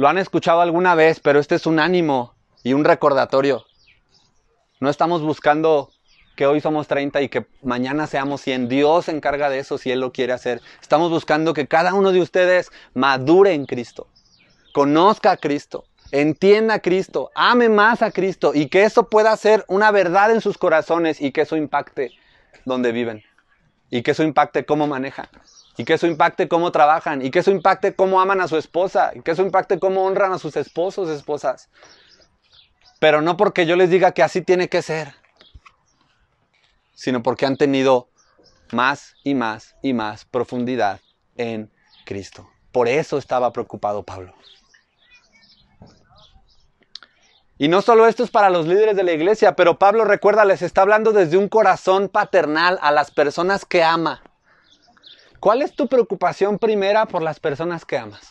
Lo 0.00 0.08
han 0.08 0.16
escuchado 0.16 0.62
alguna 0.62 0.94
vez, 0.94 1.20
pero 1.20 1.40
este 1.40 1.56
es 1.56 1.66
un 1.66 1.78
ánimo 1.78 2.32
y 2.62 2.72
un 2.72 2.86
recordatorio. 2.86 3.66
No 4.80 4.88
estamos 4.88 5.20
buscando 5.20 5.90
que 6.36 6.46
hoy 6.46 6.62
somos 6.62 6.88
30 6.88 7.20
y 7.20 7.28
que 7.28 7.44
mañana 7.60 8.06
seamos 8.06 8.40
100. 8.40 8.70
Dios 8.70 9.04
se 9.04 9.10
encarga 9.10 9.50
de 9.50 9.58
eso 9.58 9.76
si 9.76 9.90
Él 9.90 10.00
lo 10.00 10.10
quiere 10.10 10.32
hacer. 10.32 10.62
Estamos 10.80 11.10
buscando 11.10 11.52
que 11.52 11.68
cada 11.68 11.92
uno 11.92 12.12
de 12.12 12.22
ustedes 12.22 12.70
madure 12.94 13.52
en 13.52 13.66
Cristo, 13.66 14.08
conozca 14.72 15.32
a 15.32 15.36
Cristo, 15.36 15.84
entienda 16.12 16.76
a 16.76 16.78
Cristo, 16.78 17.30
ame 17.34 17.68
más 17.68 18.00
a 18.00 18.10
Cristo 18.10 18.52
y 18.54 18.68
que 18.68 18.84
eso 18.84 19.10
pueda 19.10 19.36
ser 19.36 19.66
una 19.68 19.90
verdad 19.90 20.30
en 20.30 20.40
sus 20.40 20.56
corazones 20.56 21.20
y 21.20 21.30
que 21.30 21.42
eso 21.42 21.58
impacte 21.58 22.12
donde 22.64 22.92
viven 22.92 23.22
y 23.90 24.00
que 24.00 24.12
eso 24.12 24.22
impacte 24.22 24.64
cómo 24.64 24.86
manejan 24.86 25.28
y 25.76 25.84
que 25.84 25.94
eso 25.94 26.06
impacte 26.06 26.48
cómo 26.48 26.72
trabajan 26.72 27.22
y 27.22 27.30
que 27.30 27.38
eso 27.40 27.50
impacte 27.50 27.94
cómo 27.94 28.20
aman 28.20 28.40
a 28.40 28.48
su 28.48 28.56
esposa 28.56 29.12
y 29.14 29.22
que 29.22 29.30
eso 29.30 29.42
impacte 29.42 29.78
cómo 29.78 30.04
honran 30.04 30.32
a 30.32 30.38
sus 30.38 30.56
esposos, 30.56 31.08
esposas. 31.08 31.68
Pero 32.98 33.22
no 33.22 33.36
porque 33.36 33.66
yo 33.66 33.76
les 33.76 33.90
diga 33.90 34.12
que 34.12 34.22
así 34.22 34.42
tiene 34.42 34.68
que 34.68 34.82
ser 34.82 35.14
sino 37.00 37.22
porque 37.22 37.46
han 37.46 37.56
tenido 37.56 38.10
más 38.72 39.14
y 39.24 39.34
más 39.34 39.74
y 39.80 39.94
más 39.94 40.26
profundidad 40.26 41.00
en 41.38 41.72
Cristo. 42.04 42.50
Por 42.72 42.88
eso 42.88 43.16
estaba 43.16 43.54
preocupado 43.54 44.02
Pablo. 44.02 44.34
Y 47.56 47.68
no 47.68 47.80
solo 47.80 48.06
esto 48.06 48.22
es 48.22 48.30
para 48.30 48.50
los 48.50 48.66
líderes 48.66 48.96
de 48.96 49.02
la 49.02 49.12
iglesia, 49.12 49.56
pero 49.56 49.78
Pablo 49.78 50.04
recuerda, 50.04 50.44
les 50.44 50.60
está 50.60 50.82
hablando 50.82 51.12
desde 51.12 51.38
un 51.38 51.48
corazón 51.48 52.10
paternal 52.10 52.78
a 52.82 52.92
las 52.92 53.10
personas 53.10 53.64
que 53.64 53.82
ama. 53.82 54.22
¿Cuál 55.40 55.62
es 55.62 55.74
tu 55.74 55.88
preocupación 55.88 56.58
primera 56.58 57.06
por 57.06 57.22
las 57.22 57.40
personas 57.40 57.86
que 57.86 57.96
amas? 57.96 58.30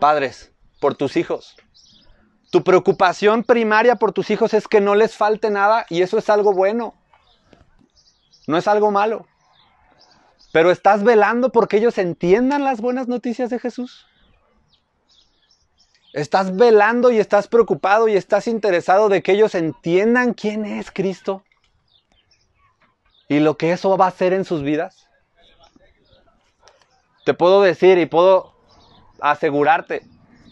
Padres, 0.00 0.50
por 0.80 0.96
tus 0.96 1.16
hijos. 1.16 1.56
Tu 2.50 2.64
preocupación 2.64 3.44
primaria 3.44 3.94
por 3.94 4.10
tus 4.10 4.28
hijos 4.30 4.54
es 4.54 4.66
que 4.66 4.80
no 4.80 4.96
les 4.96 5.16
falte 5.16 5.50
nada 5.50 5.86
y 5.88 6.02
eso 6.02 6.18
es 6.18 6.28
algo 6.28 6.52
bueno. 6.52 6.94
No 8.48 8.56
es 8.56 8.66
algo 8.66 8.90
malo. 8.90 9.28
Pero 10.52 10.72
estás 10.72 11.04
velando 11.04 11.52
porque 11.52 11.76
ellos 11.76 11.96
entiendan 11.98 12.64
las 12.64 12.80
buenas 12.80 13.06
noticias 13.06 13.50
de 13.50 13.60
Jesús. 13.60 14.08
Estás 16.12 16.56
velando 16.56 17.12
y 17.12 17.20
estás 17.20 17.46
preocupado 17.46 18.08
y 18.08 18.16
estás 18.16 18.48
interesado 18.48 19.08
de 19.08 19.22
que 19.22 19.32
ellos 19.32 19.54
entiendan 19.54 20.34
quién 20.34 20.64
es 20.64 20.90
Cristo 20.90 21.44
y 23.28 23.40
lo 23.40 23.56
que 23.56 23.72
eso 23.72 23.96
va 23.96 24.06
a 24.06 24.08
hacer 24.08 24.32
en 24.32 24.44
sus 24.44 24.62
vidas. 24.62 25.06
Te 27.24 27.34
puedo 27.34 27.60
decir 27.60 27.98
y 27.98 28.06
puedo 28.06 28.54
asegurarte 29.20 30.02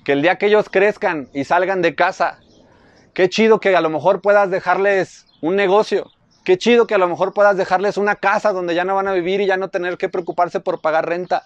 que 0.04 0.12
el 0.12 0.22
día 0.22 0.36
que 0.36 0.46
ellos 0.46 0.68
crezcan 0.70 1.28
y 1.32 1.44
salgan 1.44 1.80
de 1.80 1.94
casa, 1.94 2.38
qué 3.14 3.28
chido 3.28 3.60
que 3.60 3.74
a 3.74 3.80
lo 3.80 3.88
mejor 3.88 4.20
puedas 4.20 4.50
dejarles 4.50 5.26
un 5.40 5.56
negocio, 5.56 6.10
qué 6.44 6.58
chido 6.58 6.86
que 6.86 6.94
a 6.94 6.98
lo 6.98 7.08
mejor 7.08 7.32
puedas 7.32 7.56
dejarles 7.56 7.96
una 7.96 8.16
casa 8.16 8.52
donde 8.52 8.74
ya 8.74 8.84
no 8.84 8.94
van 8.94 9.08
a 9.08 9.14
vivir 9.14 9.40
y 9.40 9.46
ya 9.46 9.56
no 9.56 9.68
tener 9.68 9.96
que 9.96 10.10
preocuparse 10.10 10.60
por 10.60 10.80
pagar 10.80 11.08
renta. 11.08 11.44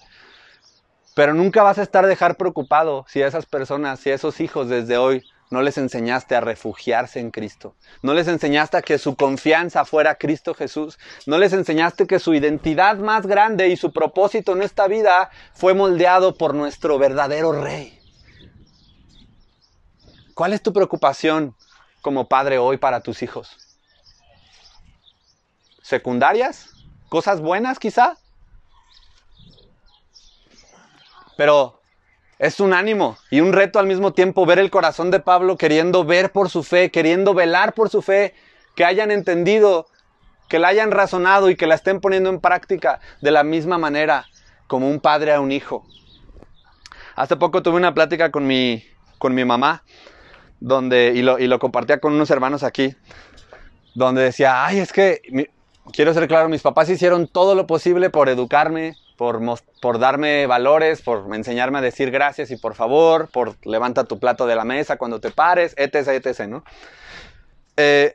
Pero 1.14 1.33
nunca 1.33 1.62
vas 1.62 1.79
a 1.79 1.83
estar 1.83 2.07
dejar 2.07 2.37
preocupado 2.37 3.05
si 3.09 3.23
esas 3.23 3.47
personas, 3.47 4.01
si 4.01 4.11
esos 4.11 4.40
hijos 4.40 4.69
desde 4.69 4.99
hoy 4.99 5.23
no 5.50 5.62
les 5.62 5.78
enseñaste 5.78 6.36
a 6.36 6.40
refugiarse 6.40 7.18
en 7.18 7.32
Cristo. 7.32 7.74
No 8.02 8.14
les 8.14 8.28
enseñaste 8.28 8.76
a 8.76 8.82
que 8.82 8.98
su 8.98 9.16
confianza 9.16 9.84
fuera 9.84 10.14
Cristo 10.14 10.54
Jesús. 10.54 10.96
No 11.26 11.38
les 11.38 11.52
enseñaste 11.52 12.06
que 12.06 12.20
su 12.20 12.34
identidad 12.34 12.98
más 12.98 13.26
grande 13.26 13.68
y 13.68 13.76
su 13.76 13.92
propósito 13.92 14.52
en 14.52 14.62
esta 14.62 14.86
vida 14.86 15.30
fue 15.52 15.74
moldeado 15.74 16.36
por 16.36 16.54
nuestro 16.54 16.98
verdadero 16.98 17.50
Rey. 17.52 17.98
¿Cuál 20.34 20.52
es 20.52 20.62
tu 20.62 20.72
preocupación 20.72 21.56
como 22.00 22.28
padre 22.28 22.58
hoy 22.58 22.76
para 22.76 23.00
tus 23.00 23.22
hijos? 23.22 23.56
¿Secundarias? 25.82 26.70
¿Cosas 27.08 27.40
buenas 27.40 27.80
quizá? 27.80 28.16
Pero 31.36 31.80
es 32.40 32.59
un 32.59 32.72
ánimo 32.72 33.18
y 33.31 33.40
un 33.40 33.53
reto 33.53 33.79
al 33.79 33.87
mismo 33.87 34.14
tiempo 34.14 34.46
ver 34.46 34.59
el 34.59 34.70
corazón 34.70 35.11
de 35.11 35.20
Pablo 35.20 35.59
queriendo 35.59 36.05
ver 36.05 36.33
por 36.33 36.48
su 36.48 36.62
fe, 36.62 36.90
queriendo 36.90 37.35
velar 37.35 37.74
por 37.74 37.90
su 37.90 38.00
fe, 38.00 38.35
que 38.74 38.87
hayan 38.87 39.11
entendido, 39.11 39.87
que 40.48 40.59
la 40.59 40.68
hayan 40.68 40.90
razonado 40.90 41.50
y 41.50 41.57
que 41.57 41.66
la 41.66 41.74
estén 41.74 42.00
poniendo 42.00 42.31
en 42.31 42.40
práctica 42.40 43.00
de 43.20 43.31
la 43.31 43.44
misma 43.44 43.76
manera 43.76 44.24
como 44.66 44.88
un 44.88 45.00
padre 45.00 45.35
a 45.35 45.40
un 45.40 45.53
hijo. 45.53 45.87
Hace 47.14 47.37
poco 47.37 47.62
tuve 47.62 47.76
una 47.76 47.92
plática 47.92 48.31
con 48.31 48.46
mi 48.46 48.83
con 49.18 49.35
mi 49.35 49.44
mamá, 49.44 49.85
donde, 50.61 51.12
y 51.14 51.20
lo, 51.20 51.38
y 51.38 51.46
lo 51.46 51.59
compartía 51.59 52.00
con 52.00 52.14
unos 52.14 52.31
hermanos 52.31 52.62
aquí, 52.62 52.96
donde 53.94 54.22
decía, 54.22 54.64
ay, 54.64 54.79
es 54.79 54.94
que, 54.94 55.20
quiero 55.92 56.14
ser 56.14 56.26
claro, 56.26 56.48
mis 56.48 56.62
papás 56.62 56.88
hicieron 56.88 57.29
todo 57.29 57.55
lo 57.55 57.66
posible 57.66 58.09
por 58.09 58.31
educarme, 58.31 58.96
por, 59.20 59.98
darme 59.98 60.46
valores, 60.46 61.02
por 61.02 61.35
enseñarme 61.35 61.76
a 61.76 61.83
decir 61.83 62.11
gracias 62.11 62.50
y 62.50 62.56
por 62.56 62.74
favor, 62.74 63.28
por 63.28 63.54
levanta 63.66 64.04
tu 64.04 64.18
plato 64.18 64.46
de 64.46 64.56
la 64.56 64.64
mesa 64.64 64.96
cuando 64.96 65.20
te 65.20 65.30
pares, 65.30 65.74
etc., 65.76 66.24
etc., 66.24 66.48
¿no? 66.48 66.64
Eh, 67.76 68.14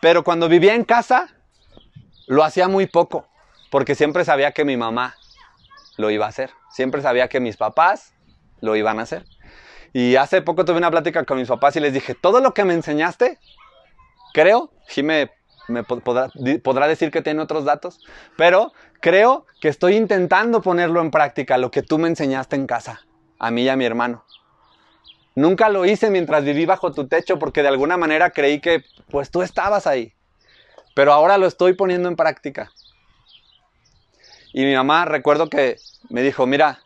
pero 0.00 0.22
cuando 0.22 0.48
vivía 0.48 0.76
en 0.76 0.84
casa, 0.84 1.34
lo 2.28 2.44
hacía 2.44 2.68
muy 2.68 2.86
poco, 2.86 3.26
porque 3.72 3.96
siempre 3.96 4.24
sabía 4.24 4.52
que 4.52 4.64
mi 4.64 4.76
mamá 4.76 5.16
lo 5.96 6.10
iba 6.10 6.26
a 6.26 6.28
hacer. 6.28 6.50
Siempre 6.70 7.02
sabía 7.02 7.26
que 7.26 7.40
mis 7.40 7.56
papás 7.56 8.14
lo 8.60 8.76
iban 8.76 9.00
a 9.00 9.02
hacer. 9.02 9.24
Y 9.92 10.14
hace 10.14 10.42
poco 10.42 10.64
tuve 10.64 10.78
una 10.78 10.92
plática 10.92 11.24
con 11.24 11.38
mis 11.38 11.48
papás 11.48 11.74
y 11.74 11.80
les 11.80 11.92
dije, 11.92 12.14
todo 12.14 12.38
lo 12.38 12.54
que 12.54 12.64
me 12.64 12.74
enseñaste, 12.74 13.40
creo, 14.32 14.70
me 15.02 15.32
podrá, 15.86 16.30
podrá, 16.62 16.86
decir 16.88 17.10
que 17.10 17.22
tiene 17.22 17.40
otros 17.40 17.64
datos, 17.64 18.00
pero 18.36 18.72
creo 19.00 19.46
que 19.60 19.68
estoy 19.68 19.96
intentando 19.96 20.62
ponerlo 20.62 21.00
en 21.00 21.10
práctica, 21.10 21.58
lo 21.58 21.70
que 21.70 21.82
tú 21.82 21.98
me 21.98 22.08
enseñaste 22.08 22.56
en 22.56 22.66
casa, 22.66 23.02
a 23.38 23.50
mí 23.50 23.62
y 23.62 23.68
a 23.68 23.76
mi 23.76 23.84
hermano. 23.84 24.24
Nunca 25.34 25.68
lo 25.68 25.84
hice 25.84 26.10
mientras 26.10 26.44
viví 26.44 26.64
bajo 26.64 26.92
tu 26.92 27.08
techo 27.08 27.38
porque 27.38 27.62
de 27.62 27.68
alguna 27.68 27.96
manera 27.96 28.30
creí 28.30 28.60
que 28.60 28.84
pues 29.10 29.30
tú 29.30 29.42
estabas 29.42 29.86
ahí. 29.86 30.12
Pero 30.94 31.12
ahora 31.12 31.38
lo 31.38 31.46
estoy 31.46 31.72
poniendo 31.72 32.08
en 32.08 32.14
práctica. 32.14 32.70
Y 34.52 34.64
mi 34.64 34.74
mamá 34.74 35.04
recuerdo 35.04 35.48
que 35.48 35.76
me 36.08 36.22
dijo, 36.22 36.46
mira, 36.46 36.78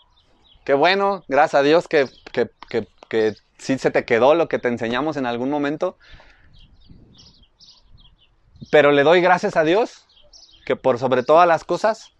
qué 0.64 0.72
bueno, 0.72 1.24
gracias 1.28 1.60
a 1.60 1.62
Dios 1.62 1.88
que, 1.88 2.06
que, 2.32 2.50
que, 2.70 2.88
que 3.10 3.34
sí 3.58 3.76
se 3.76 3.90
te 3.90 4.06
quedó 4.06 4.34
lo 4.34 4.48
que 4.48 4.58
te 4.58 4.68
enseñamos 4.68 5.18
en 5.18 5.26
algún 5.26 5.50
momento. 5.50 5.98
Pero 8.70 8.92
le 8.92 9.02
doy 9.02 9.20
gracias 9.20 9.56
a 9.56 9.64
Dios 9.64 10.06
que 10.66 10.76
por 10.76 10.98
sobre 10.98 11.22
todas 11.22 11.48
las 11.48 11.64
cosas 11.64 12.12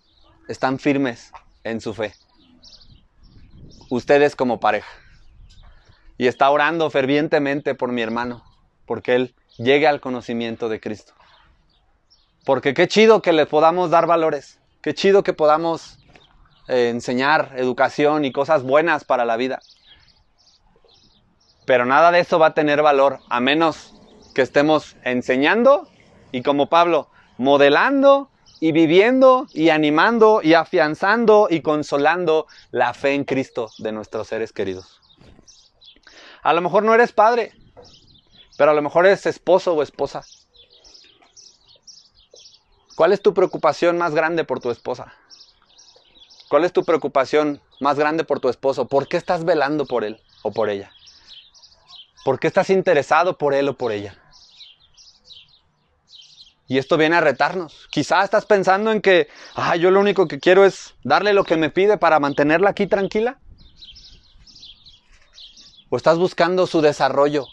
están 0.49 0.79
firmes 0.79 1.31
en 1.63 1.81
su 1.81 1.93
fe. 1.93 2.15
Ustedes 3.91 4.35
como 4.35 4.59
pareja. 4.59 4.89
Y 6.17 6.27
está 6.27 6.49
orando 6.51 6.89
fervientemente 6.91 7.75
por 7.75 7.93
mi 7.93 8.01
hermano, 8.01 8.43
porque 8.87 9.15
él 9.15 9.35
llegue 9.59 9.87
al 9.87 10.01
conocimiento 10.01 10.69
de 10.69 10.81
Cristo. 10.81 11.13
Porque 12.45 12.73
qué 12.73 12.89
chido 12.89 13.21
que 13.21 13.35
le 13.35 13.45
podamos 13.45 13.91
dar 13.91 14.07
valores, 14.07 14.59
qué 14.81 14.95
chido 14.95 15.23
que 15.23 15.35
podamos 15.35 15.99
eh, 16.67 16.89
enseñar 16.89 17.53
educación 17.57 18.25
y 18.25 18.33
cosas 18.33 18.63
buenas 18.63 19.05
para 19.05 19.27
la 19.27 19.37
vida. 19.37 19.61
Pero 21.67 21.85
nada 21.85 22.11
de 22.11 22.21
eso 22.21 22.39
va 22.39 22.47
a 22.47 22.55
tener 22.55 22.81
valor 22.81 23.21
a 23.29 23.41
menos 23.41 23.95
que 24.35 24.41
estemos 24.41 24.97
enseñando 25.05 25.89
y 26.33 26.43
como 26.43 26.69
Pablo, 26.69 27.09
modelando 27.37 28.31
y 28.61 28.73
viviendo 28.73 29.47
y 29.53 29.71
animando 29.71 30.41
y 30.43 30.55
afianzando 30.55 31.49
y 31.51 31.63
consolando 31.63 32.47
la 32.71 32.95
fe 32.95 33.15
en 33.15 33.25
Cristo 33.25 33.71
de 33.79 33.93
nuestros 33.93 34.29
seres 34.29 34.53
queridos. 34.53 35.01
A 36.43 36.53
lo 36.53 36.61
mejor 36.61 36.83
no 36.83 36.95
eres 36.95 37.13
padre, 37.13 37.53
pero 38.57 38.73
a 38.73 38.75
lo 38.75 38.83
mejor 38.83 39.07
eres 39.07 39.27
esposo 39.27 39.75
o 39.75 39.83
esposa. 39.83 40.23
¿Cuál 42.97 43.13
es 43.13 43.23
tu 43.23 43.33
preocupación 43.33 43.97
más 43.97 44.15
grande 44.15 44.45
por 44.45 44.61
tu 44.61 44.71
esposa? 44.71 45.15
¿Cuál 46.49 46.65
es 46.65 46.73
tu 46.73 46.85
preocupación 46.85 47.61
más 47.79 47.99
grande 47.99 48.25
por 48.25 48.41
tu 48.41 48.49
esposo? 48.49 48.87
¿Por 48.87 49.07
qué 49.07 49.17
estás 49.17 49.45
velando 49.45 49.87
por 49.87 50.03
él 50.03 50.21
o 50.43 50.51
por 50.51 50.69
ella? 50.71 50.91
¿Por 52.25 52.41
qué 52.41 52.49
estás 52.49 52.71
interesado 52.71 53.39
por 53.39 53.55
él 53.55 53.69
o 53.69 53.77
por 53.77 53.93
ella? 53.93 54.17
Y 56.69 56.77
esto 56.77 56.99
viene 56.99 57.17
a 57.17 57.23
retarnos. 57.23 57.89
Quizá 57.91 58.23
estás 58.23 58.45
pensando 58.45 58.93
en 58.93 59.01
que, 59.01 59.29
ah, 59.55 59.75
yo 59.77 59.91
lo 59.91 60.01
único 60.01 60.29
que 60.29 60.39
quiero 60.39 60.67
es 60.67 60.95
darle 61.03 61.33
lo 61.33 61.45
que 61.45 61.57
me 61.57 61.71
pide 61.71 61.97
para 61.97 62.21
mantenerla 62.21 62.71
aquí 62.71 62.87
tranquila. 62.87 63.39
O 65.89 65.97
estás 65.97 66.19
buscando 66.19 66.67
su 66.67 66.83
desarrollo 66.83 67.47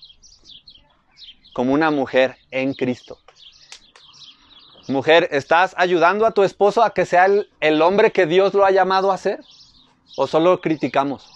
como 1.54 1.74
una 1.74 1.90
mujer 1.90 2.36
en 2.52 2.74
Cristo. 2.74 3.18
Mujer, 4.90 5.30
¿estás 5.32 5.74
ayudando 5.78 6.26
a 6.26 6.32
tu 6.32 6.44
esposo 6.44 6.84
a 6.84 6.94
que 6.94 7.06
sea 7.06 7.26
el, 7.26 7.82
hombre 7.82 8.12
que 8.12 8.26
Dios 8.26 8.54
lo 8.54 8.66
ha 8.66 8.72
llamado 8.72 9.14
a 9.14 9.18
ser? 9.18 9.40
¿O 10.18 10.28
solo 10.28 10.60
criticamos? 10.60 11.35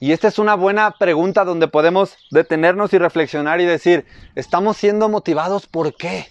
Y 0.00 0.12
esta 0.12 0.28
es 0.28 0.38
una 0.38 0.54
buena 0.54 0.92
pregunta 0.92 1.44
donde 1.44 1.68
podemos 1.68 2.16
detenernos 2.30 2.92
y 2.92 2.98
reflexionar 2.98 3.60
y 3.60 3.64
decir, 3.64 4.06
¿estamos 4.34 4.76
siendo 4.76 5.08
motivados 5.08 5.66
por 5.66 5.96
qué? 5.96 6.28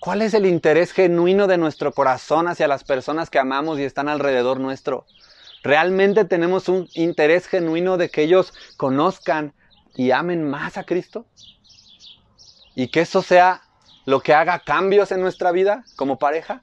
¿Cuál 0.00 0.22
es 0.22 0.34
el 0.34 0.46
interés 0.46 0.92
genuino 0.92 1.46
de 1.46 1.58
nuestro 1.58 1.92
corazón 1.92 2.48
hacia 2.48 2.68
las 2.68 2.84
personas 2.84 3.30
que 3.30 3.38
amamos 3.38 3.78
y 3.78 3.84
están 3.84 4.08
alrededor 4.08 4.60
nuestro? 4.60 5.06
¿Realmente 5.62 6.24
tenemos 6.24 6.68
un 6.68 6.88
interés 6.94 7.46
genuino 7.46 7.96
de 7.96 8.10
que 8.10 8.22
ellos 8.22 8.52
conozcan 8.76 9.54
y 9.94 10.10
amen 10.10 10.48
más 10.48 10.78
a 10.78 10.84
Cristo? 10.84 11.26
y 12.74 12.88
que 12.88 13.00
eso 13.00 13.22
sea 13.22 13.62
lo 14.06 14.20
que 14.20 14.34
haga 14.34 14.60
cambios 14.60 15.12
en 15.12 15.20
nuestra 15.20 15.52
vida 15.52 15.84
como 15.96 16.18
pareja? 16.18 16.62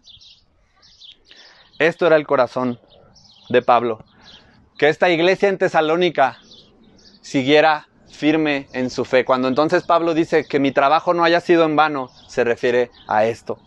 Esto 1.80 2.08
era 2.08 2.16
el 2.16 2.26
corazón 2.26 2.80
de 3.50 3.62
Pablo. 3.62 4.04
Que 4.78 4.90
esta 4.90 5.10
iglesia 5.10 5.50
en 5.50 5.58
Tesalónica 5.58 6.38
siguiera 7.22 7.88
firme 8.10 8.68
en 8.74 8.90
su 8.90 9.06
fe. 9.06 9.26
Cuando 9.26 9.48
entonces 9.48 9.84
Pablo 9.84 10.14
dice 10.14 10.46
que 10.46 10.60
mi 10.60 10.72
trabajo 10.72 11.14
no 11.14 11.24
haya 11.24 11.40
sido 11.40 11.66
en 11.66 11.76
vano, 11.76 12.10
se 12.28 12.44
refiere 12.44 12.92
a 13.08 13.26
esto. 13.26 13.60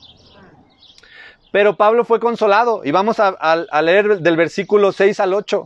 Pero 1.53 1.77
Pablo 1.77 2.05
fue 2.05 2.21
consolado 2.21 2.83
y 2.85 2.91
vamos 2.91 3.17
a, 3.19 3.83
leer 3.83 4.21
del 4.21 4.37
versículo 4.37 4.93
6 4.93 5.21
al 5.21 5.35
8. 5.35 5.65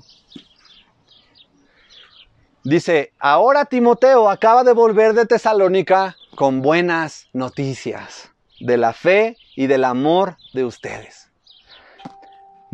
Dice, 2.64 3.12
ahora 3.18 3.66
Timoteo 3.66 4.30
acaba 4.30 4.64
de 4.64 4.72
volver 4.72 5.12
de 5.12 5.26
Tesalónica 5.26 6.16
con 6.34 6.62
buenas 6.62 7.28
noticias 7.34 8.30
de 8.60 8.78
la 8.78 8.94
fe 8.94 9.36
y 9.54 9.66
del 9.66 9.84
amor 9.84 10.36
de 10.54 10.64
ustedes. 10.64 11.30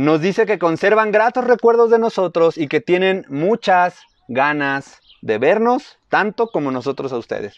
Nos 0.01 0.23
dice 0.23 0.47
que 0.47 0.59
conservan 0.59 1.13
gratos 1.13 1.45
recuerdos 1.45 1.91
de 1.91 1.99
nosotros 1.99 2.57
y 2.57 2.69
que 2.69 2.81
tienen 2.81 3.27
muchas 3.29 3.99
ganas 4.29 5.03
de 5.21 5.37
vernos, 5.37 5.99
tanto 6.09 6.47
como 6.47 6.71
nosotros 6.71 7.13
a 7.13 7.19
ustedes. 7.19 7.57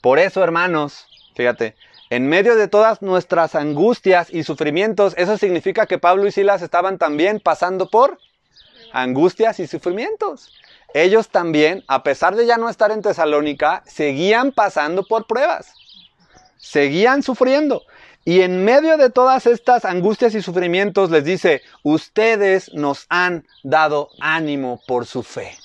Por 0.00 0.20
eso, 0.20 0.44
hermanos, 0.44 1.08
fíjate, 1.34 1.74
en 2.08 2.28
medio 2.28 2.54
de 2.54 2.68
todas 2.68 3.02
nuestras 3.02 3.56
angustias 3.56 4.32
y 4.32 4.44
sufrimientos, 4.44 5.14
eso 5.16 5.36
significa 5.36 5.86
que 5.86 5.98
Pablo 5.98 6.28
y 6.28 6.30
Silas 6.30 6.62
estaban 6.62 6.96
también 6.96 7.40
pasando 7.40 7.90
por 7.90 8.20
angustias 8.92 9.58
y 9.58 9.66
sufrimientos 9.66 10.52
ellos 10.94 11.28
también, 11.28 11.84
a 11.88 12.04
pesar 12.04 12.36
de 12.36 12.46
ya 12.46 12.56
no 12.56 12.68
estar 12.68 12.90
en 12.92 13.02
Tesalónica, 13.02 13.82
seguían 13.84 14.52
pasando 14.52 15.04
por 15.04 15.26
pruebas, 15.26 15.74
seguían 16.56 17.22
sufriendo. 17.22 17.82
Y 18.24 18.42
en 18.42 18.64
medio 18.64 18.96
de 18.96 19.10
todas 19.10 19.46
estas 19.46 19.84
angustias 19.84 20.34
y 20.34 20.42
sufrimientos 20.42 21.10
les 21.10 21.24
dice, 21.24 21.62
ustedes 21.82 22.72
nos 22.74 23.06
han 23.08 23.46
dado 23.62 24.10
ánimo 24.20 24.80
por 24.86 25.06
su 25.06 25.22
fe. 25.22 25.56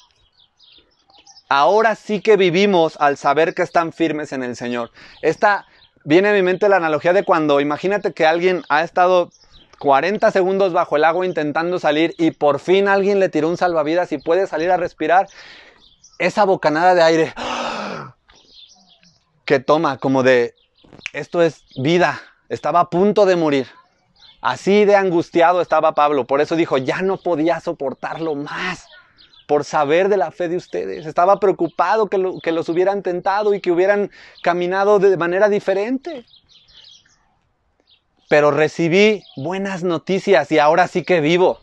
Ahora 1.50 1.96
sí 1.96 2.22
que 2.22 2.38
vivimos 2.38 2.98
al 3.00 3.18
saber 3.18 3.54
que 3.54 3.62
están 3.62 3.94
firmes 3.94 4.32
en 4.32 4.42
el 4.42 4.56
Señor. 4.56 4.92
Esta 5.22 5.66
viene 6.04 6.30
a 6.30 6.34
mi 6.34 6.42
mente 6.42 6.70
la 6.70 6.78
analogía 6.78 7.14
de 7.14 7.24
cuando 7.24 7.60
imagínate 7.60 8.14
que 8.14 8.26
alguien 8.26 8.64
ha 8.70 8.84
estado 8.84 9.32
40 9.80 10.32
segundos 10.32 10.74
bajo 10.74 10.96
el 10.96 11.04
agua 11.04 11.26
intentando 11.26 11.78
salir 11.80 12.16
y 12.18 12.32
por 12.32 12.60
fin 12.60 12.88
alguien 12.88 13.20
le 13.20 13.30
tiró 13.30 13.50
un 13.50 13.58
salvavidas 13.58 14.12
y 14.12 14.18
puede 14.18 14.48
salir 14.48 14.72
a 14.72 14.78
respirar 14.78 15.28
esa 16.18 16.46
bocanada 16.46 16.96
de 16.96 17.02
aire 17.04 17.34
que 19.44 19.60
toma 19.60 19.98
como 19.98 20.24
de, 20.24 20.56
esto 21.14 21.42
es 21.42 21.64
vida, 21.76 22.22
estaba 22.50 22.82
a 22.82 22.90
punto 22.90 23.26
de 23.26 23.36
morir. 23.36 23.68
Así 24.42 24.86
de 24.86 24.96
angustiado 24.96 25.62
estaba 25.62 25.96
Pablo, 25.96 26.26
por 26.26 26.42
eso 26.42 26.56
dijo, 26.56 26.78
ya 26.78 27.02
no 27.02 27.18
podía 27.18 27.60
soportarlo 27.60 28.36
más 28.36 28.88
por 29.48 29.64
saber 29.64 30.10
de 30.10 30.18
la 30.18 30.32
fe 30.32 30.48
de 30.48 30.58
ustedes. 30.58 31.06
Estaba 31.06 31.40
preocupado 31.40 32.08
que, 32.08 32.52
los 32.52 32.70
hubieran 32.70 33.02
tentado 33.02 33.54
y 33.54 33.62
que 33.62 33.72
hubieran 33.72 34.12
caminado 34.44 35.00
de 35.00 35.18
manera 35.18 35.50
diferente 35.50 36.26
pero 38.30 38.52
recibí 38.52 39.24
buenas 39.36 39.84
noticias 39.84 40.52
y 40.52 40.60
ahora 40.60 40.88
sí 40.88 41.04
que 41.04 41.22
vivo. 41.22 41.60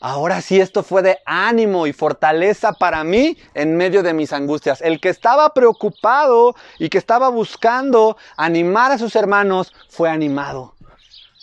Ahora 0.00 0.40
sí 0.40 0.58
esto 0.58 0.82
fue 0.82 1.02
de 1.02 1.18
ánimo 1.26 1.86
y 1.86 1.92
fortaleza 1.92 2.72
para 2.72 3.04
mí 3.04 3.36
en 3.52 3.76
medio 3.76 4.02
de 4.02 4.14
mis 4.14 4.32
angustias. 4.32 4.80
El 4.80 4.98
que 4.98 5.10
estaba 5.10 5.52
preocupado 5.52 6.54
y 6.78 6.88
que 6.88 6.98
estaba 6.98 7.28
buscando 7.28 8.16
animar 8.36 8.92
a 8.92 8.98
sus 8.98 9.14
hermanos 9.14 9.72
fue 9.90 10.08
animado 10.08 10.74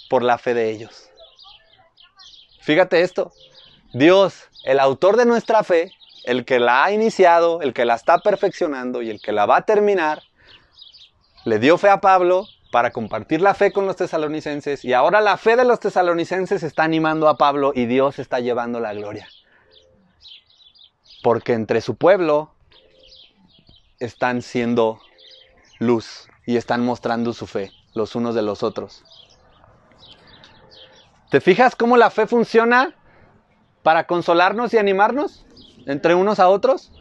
por 0.10 0.24
la 0.24 0.40
fe 0.40 0.56
de 0.56 0.72
ellos. 0.72 1.10
Fíjate 2.62 3.02
esto. 3.02 3.32
Dios 3.94 4.48
el 4.68 4.82
autor 4.82 5.16
de 5.16 5.26
nuestra 5.26 5.64
fe, 5.64 5.94
el 6.26 6.44
que 6.44 6.60
la 6.60 6.84
ha 6.84 6.92
iniciado, 6.92 7.62
el 7.62 7.74
que 7.74 7.86
la 7.86 7.96
está 7.96 8.18
perfeccionando 8.18 9.02
y 9.02 9.10
el 9.10 9.22
que 9.22 9.32
la 9.32 9.46
va 9.46 9.58
a 9.58 9.66
terminar, 9.66 10.24
le 11.46 11.58
dio 11.58 11.78
fe 11.78 11.88
a 11.88 12.02
Pablo 12.02 12.48
para 12.72 12.92
compartir 12.92 13.42
la 13.42 13.54
fe 13.54 13.72
con 13.72 13.86
los 13.86 13.96
tesalonicenses 13.96 14.84
y 14.84 14.94
ahora 14.94 15.22
la 15.22 15.38
fe 15.38 15.56
de 15.56 15.66
los 15.66 15.80
tesalonicenses 15.80 16.64
está 16.64 16.84
animando 16.84 17.30
a 17.30 17.38
Pablo 17.38 17.72
y 17.74 17.86
Dios 17.86 18.20
está 18.20 18.40
llevando 18.40 18.80
la 18.80 18.94
gloria. 18.94 19.28
Porque 21.24 21.54
entre 21.54 21.82
su 21.82 21.96
pueblo 21.96 22.52
están 24.00 24.42
siendo 24.42 25.00
luz 25.80 26.28
y 26.46 26.58
están 26.58 26.84
mostrando 26.84 27.34
su 27.34 27.48
fe 27.48 27.72
los 27.94 28.16
unos 28.16 28.36
de 28.36 28.42
los 28.42 28.64
otros. 28.64 29.04
¿Te 31.30 31.42
fijas 31.42 31.76
cómo 31.76 31.98
la 31.98 32.10
fe 32.10 32.28
funciona 32.28 32.96
para 33.84 34.08
consolarnos 34.08 34.74
y 34.74 34.78
animarnos 34.78 35.46
entre 35.86 36.16
unos 36.16 36.40
a 36.40 36.48
otros? 36.48 36.92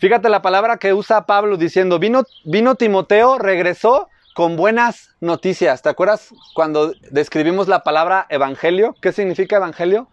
Fíjate 0.00 0.30
la 0.30 0.40
palabra 0.40 0.78
que 0.78 0.94
usa 0.94 1.26
Pablo 1.26 1.58
diciendo, 1.58 1.98
vino, 1.98 2.74
Timoteo, 2.74 3.36
regresó 3.36 4.08
con 4.34 4.56
buenas 4.56 5.14
noticias. 5.20 5.82
¿Te 5.82 5.90
acuerdas 5.90 6.30
cuando 6.54 6.94
describimos 7.10 7.68
la 7.68 7.82
palabra 7.82 8.24
evangelio? 8.30 8.96
¿Qué 9.02 9.12
significa 9.12 9.56
evangelio? 9.56 10.08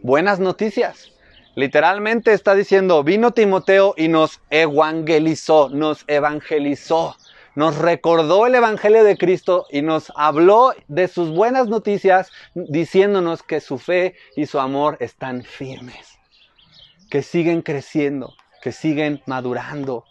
Buenas 0.00 0.40
noticias. 0.40 1.12
Literalmente 1.54 2.32
está 2.32 2.54
diciendo, 2.54 3.04
vino 3.04 3.32
Timoteo 3.32 3.92
y 3.98 4.08
nos 4.08 4.40
evangelizó, 4.48 5.68
nos 5.68 6.04
evangelizó, 6.06 7.14
nos 7.54 7.76
recordó 7.76 8.46
el 8.46 8.54
Evangelio 8.54 9.04
de 9.04 9.18
Cristo 9.18 9.66
y 9.70 9.82
nos 9.82 10.14
habló 10.16 10.72
de 10.88 11.08
sus 11.08 11.28
buenas 11.28 11.68
noticias, 11.68 12.32
diciéndonos 12.54 13.42
que 13.42 13.60
su 13.60 13.76
fe 13.76 14.14
y 14.34 14.46
su 14.46 14.58
amor 14.60 14.96
están 15.00 15.42
firmes, 15.42 16.18
que 17.10 17.22
siguen 17.22 17.60
creciendo, 17.60 18.34
que 18.66 18.72
siguen 18.72 19.22
madurando. 19.26 20.04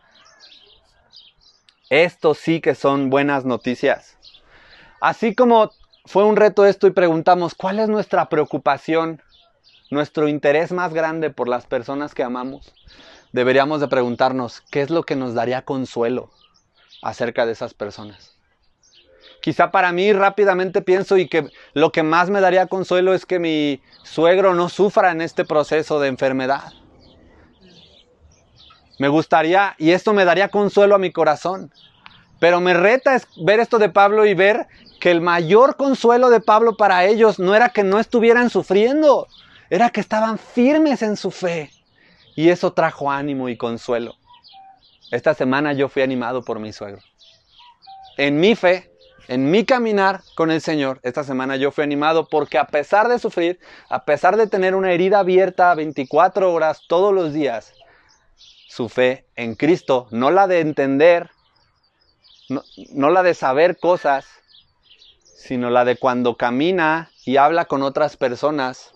Esto 1.90 2.34
sí 2.34 2.62
que 2.62 2.74
son 2.74 3.10
buenas 3.10 3.44
noticias. 3.44 4.18
Así 5.02 5.36
como 5.36 5.72
fue 6.06 6.24
un 6.24 6.38
reto 6.38 6.66
esto 6.66 6.88
y 6.88 6.92
preguntamos, 6.92 7.54
¿cuál 7.54 7.80
es 7.80 7.90
nuestra 7.90 8.30
preocupación 8.30 9.22
nuestro 9.92 10.30
interés 10.30 10.72
más 10.72 10.94
grande 10.94 11.32
por 11.32 11.50
las 11.50 11.66
personas 11.66 12.14
que 12.14 12.24
amamos, 12.24 12.74
deberíamos 13.34 13.82
de 13.82 13.90
preguntarnos 13.90 14.62
qué 14.72 14.82
es 14.82 14.90
lo 14.90 15.04
que 15.04 15.18
nos 15.18 15.34
daría 15.34 15.64
consuelo 15.64 16.32
acerca 17.02 17.46
de 17.46 17.52
esas 17.52 17.74
personas. 17.74 18.38
Quizá 19.42 19.70
para 19.70 19.92
mí 19.92 20.14
rápidamente 20.14 20.82
pienso 20.82 21.18
y 21.18 21.28
que 21.28 21.50
lo 21.74 21.92
que 21.92 22.04
más 22.04 22.30
me 22.30 22.40
daría 22.40 22.68
consuelo 22.68 23.14
es 23.14 23.26
que 23.26 23.38
mi 23.38 23.82
suegro 24.04 24.56
no 24.56 24.70
sufra 24.70 25.12
en 25.12 25.20
este 25.20 25.44
proceso 25.44 26.00
de 26.00 26.08
enfermedad. 26.08 26.72
Me 28.98 29.08
gustaría, 29.10 29.76
y 29.78 29.92
esto 29.92 30.14
me 30.14 30.26
daría 30.26 30.50
consuelo 30.50 30.96
a 30.96 31.00
mi 31.00 31.12
corazón. 31.12 31.72
Pero 32.40 32.62
me 32.62 32.74
reta 32.74 33.20
ver 33.38 33.60
esto 33.60 33.80
de 33.80 33.90
Pablo 33.90 34.26
y 34.26 34.34
ver 34.34 34.68
que 35.00 35.12
el 35.12 35.22
mayor 35.22 35.76
consuelo 35.76 36.30
de 36.30 36.40
Pablo 36.40 36.78
para 36.78 37.06
ellos 37.06 37.40
no 37.40 37.56
era 37.56 37.70
que 37.70 37.84
no 37.84 38.00
estuvieran 38.00 38.50
sufriendo, 38.50 39.28
era 39.70 39.90
que 39.90 40.02
estaban 40.02 40.38
firmes 40.38 41.02
en 41.02 41.18
su 41.18 41.32
fe. 41.32 41.72
Y 42.36 42.50
eso 42.50 42.74
trajo 42.74 43.12
ánimo 43.12 43.50
y 43.50 43.58
consuelo. 43.58 44.16
Esta 45.12 45.34
semana 45.34 45.74
yo 45.74 45.90
fui 45.90 46.02
animado 46.02 46.44
por 46.44 46.60
mi 46.60 46.74
suegro. 46.74 47.02
En 48.18 48.40
mi 48.40 48.56
fe, 48.56 48.92
en 49.28 49.50
mi 49.52 49.66
caminar 49.66 50.22
con 50.36 50.52
el 50.52 50.62
Señor, 50.62 51.00
esta 51.04 51.24
semana 51.24 51.56
yo 51.56 51.72
fui 51.72 51.84
animado 51.84 52.28
porque 52.28 52.58
a 52.58 52.68
pesar 52.68 53.08
de 53.08 53.20
sufrir, 53.20 53.60
a 53.90 54.06
pesar 54.06 54.38
de 54.38 54.48
tener 54.48 54.76
una 54.76 54.92
herida 54.92 55.20
abierta 55.20 55.74
24 55.76 56.52
horas 56.52 56.82
todos 56.88 57.14
los 57.14 57.34
días, 57.34 57.74
su 58.76 58.90
fe 58.90 59.26
en 59.38 59.56
Cristo, 59.56 60.08
no 60.12 60.32
la 60.32 60.48
de 60.48 60.60
entender, 60.60 61.30
no, 62.50 63.10
la 63.10 63.24
de 63.24 63.34
saber 63.34 63.78
cosas, 63.78 64.26
sino 65.24 65.70
la 65.70 65.86
de 65.86 65.96
cuando 65.96 66.36
camina 66.36 67.10
y 67.24 67.38
habla 67.38 67.66
con 67.66 67.84
otras 67.84 68.18
personas, 68.18 68.92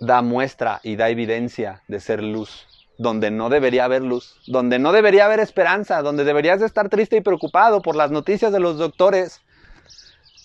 da 0.00 0.20
muestra 0.20 0.80
y 0.82 0.96
da 0.96 1.10
evidencia 1.10 1.84
de 1.86 2.00
ser 2.00 2.24
luz, 2.24 2.66
donde 2.98 3.30
no 3.30 3.50
debería 3.50 3.84
haber 3.84 4.02
luz, 4.02 4.40
donde 4.48 4.80
no 4.80 4.90
debería 4.90 5.26
haber 5.26 5.38
esperanza, 5.38 6.02
donde 6.02 6.24
deberías 6.24 6.58
de 6.58 6.66
estar 6.66 6.88
triste 6.88 7.18
y 7.18 7.20
preocupado 7.20 7.82
por 7.82 7.94
las 7.94 8.10
noticias 8.10 8.50
de 8.50 8.58
los 8.58 8.78
doctores, 8.78 9.42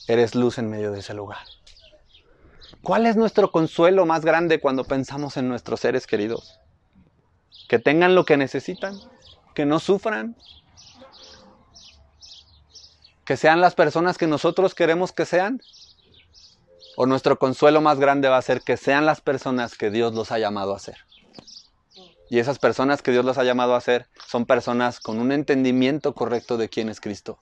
eres 0.08 0.36
luz 0.36 0.60
en 0.60 0.70
medio 0.70 0.92
de 0.92 1.00
ese 1.00 1.16
lugar. 1.16 1.40
¿Cuál 2.84 3.08
es 3.08 3.16
nuestro 3.16 3.50
consuelo 3.50 4.06
más 4.06 4.24
grande 4.24 4.60
cuando 4.60 4.84
pensamos 4.84 5.38
en 5.38 5.50
nuestros 5.50 5.80
seres 5.80 6.06
queridos? 6.06 6.60
Que 7.68 7.80
tengan 7.80 8.16
lo 8.16 8.26
que 8.26 8.38
necesitan, 8.38 9.00
que 9.54 9.66
no 9.66 9.80
sufran, 9.80 10.36
que 13.26 13.38
sean 13.38 13.60
las 13.60 13.74
personas 13.74 14.18
que 14.18 14.28
nosotros 14.28 14.76
queremos 14.76 15.12
que 15.12 15.26
sean 15.26 15.62
o 16.96 17.06
nuestro 17.06 17.38
consuelo 17.38 17.82
más 17.82 18.00
grande 18.00 18.30
va 18.30 18.38
a 18.38 18.42
ser 18.42 18.62
que 18.62 18.78
sean 18.78 19.06
las 19.06 19.20
personas 19.22 19.76
que 19.76 19.90
Dios 19.90 20.14
los 20.14 20.32
ha 20.32 20.40
llamado 20.40 20.74
a 20.74 20.80
ser. 20.80 20.98
Y 22.30 22.40
esas 22.40 22.58
personas 22.58 23.02
que 23.02 23.12
Dios 23.12 23.26
los 23.26 23.38
ha 23.38 23.44
llamado 23.44 23.76
a 23.76 23.82
ser 23.82 24.08
son 24.28 24.46
personas 24.46 25.00
con 25.00 25.20
un 25.20 25.32
entendimiento 25.32 26.14
correcto 26.14 26.58
de 26.58 26.70
quién 26.70 26.90
es 26.90 27.00
Cristo, 27.02 27.38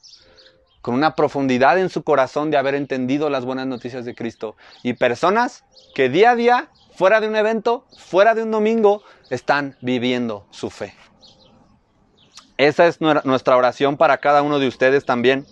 con 0.82 0.94
una 0.96 1.16
profundidad 1.16 1.78
en 1.78 1.90
su 1.90 2.04
corazón 2.04 2.52
de 2.52 2.58
haber 2.58 2.76
entendido 2.76 3.30
las 3.30 3.46
buenas 3.46 3.68
noticias 3.68 4.06
de 4.06 4.16
Cristo, 4.16 4.56
y 4.82 4.94
personas 4.94 5.64
que 5.96 6.10
día 6.10 6.32
a 6.32 6.36
día, 6.36 6.70
fuera 6.96 7.20
de 7.20 7.28
un 7.28 7.36
evento, 7.36 7.86
fuera 7.98 8.36
de 8.36 8.44
un 8.44 8.52
domingo, 8.52 9.04
están 9.30 9.76
viviendo 9.82 10.46
su 10.52 10.70
fe. 10.70 10.94
Esa 12.58 12.88
es 12.88 13.02
nuestra 13.02 13.58
oración 13.58 13.98
para 13.98 14.18
cada 14.18 14.42
uno 14.42 14.60
de 14.60 14.68
ustedes 14.68 15.06
también. 15.06 15.46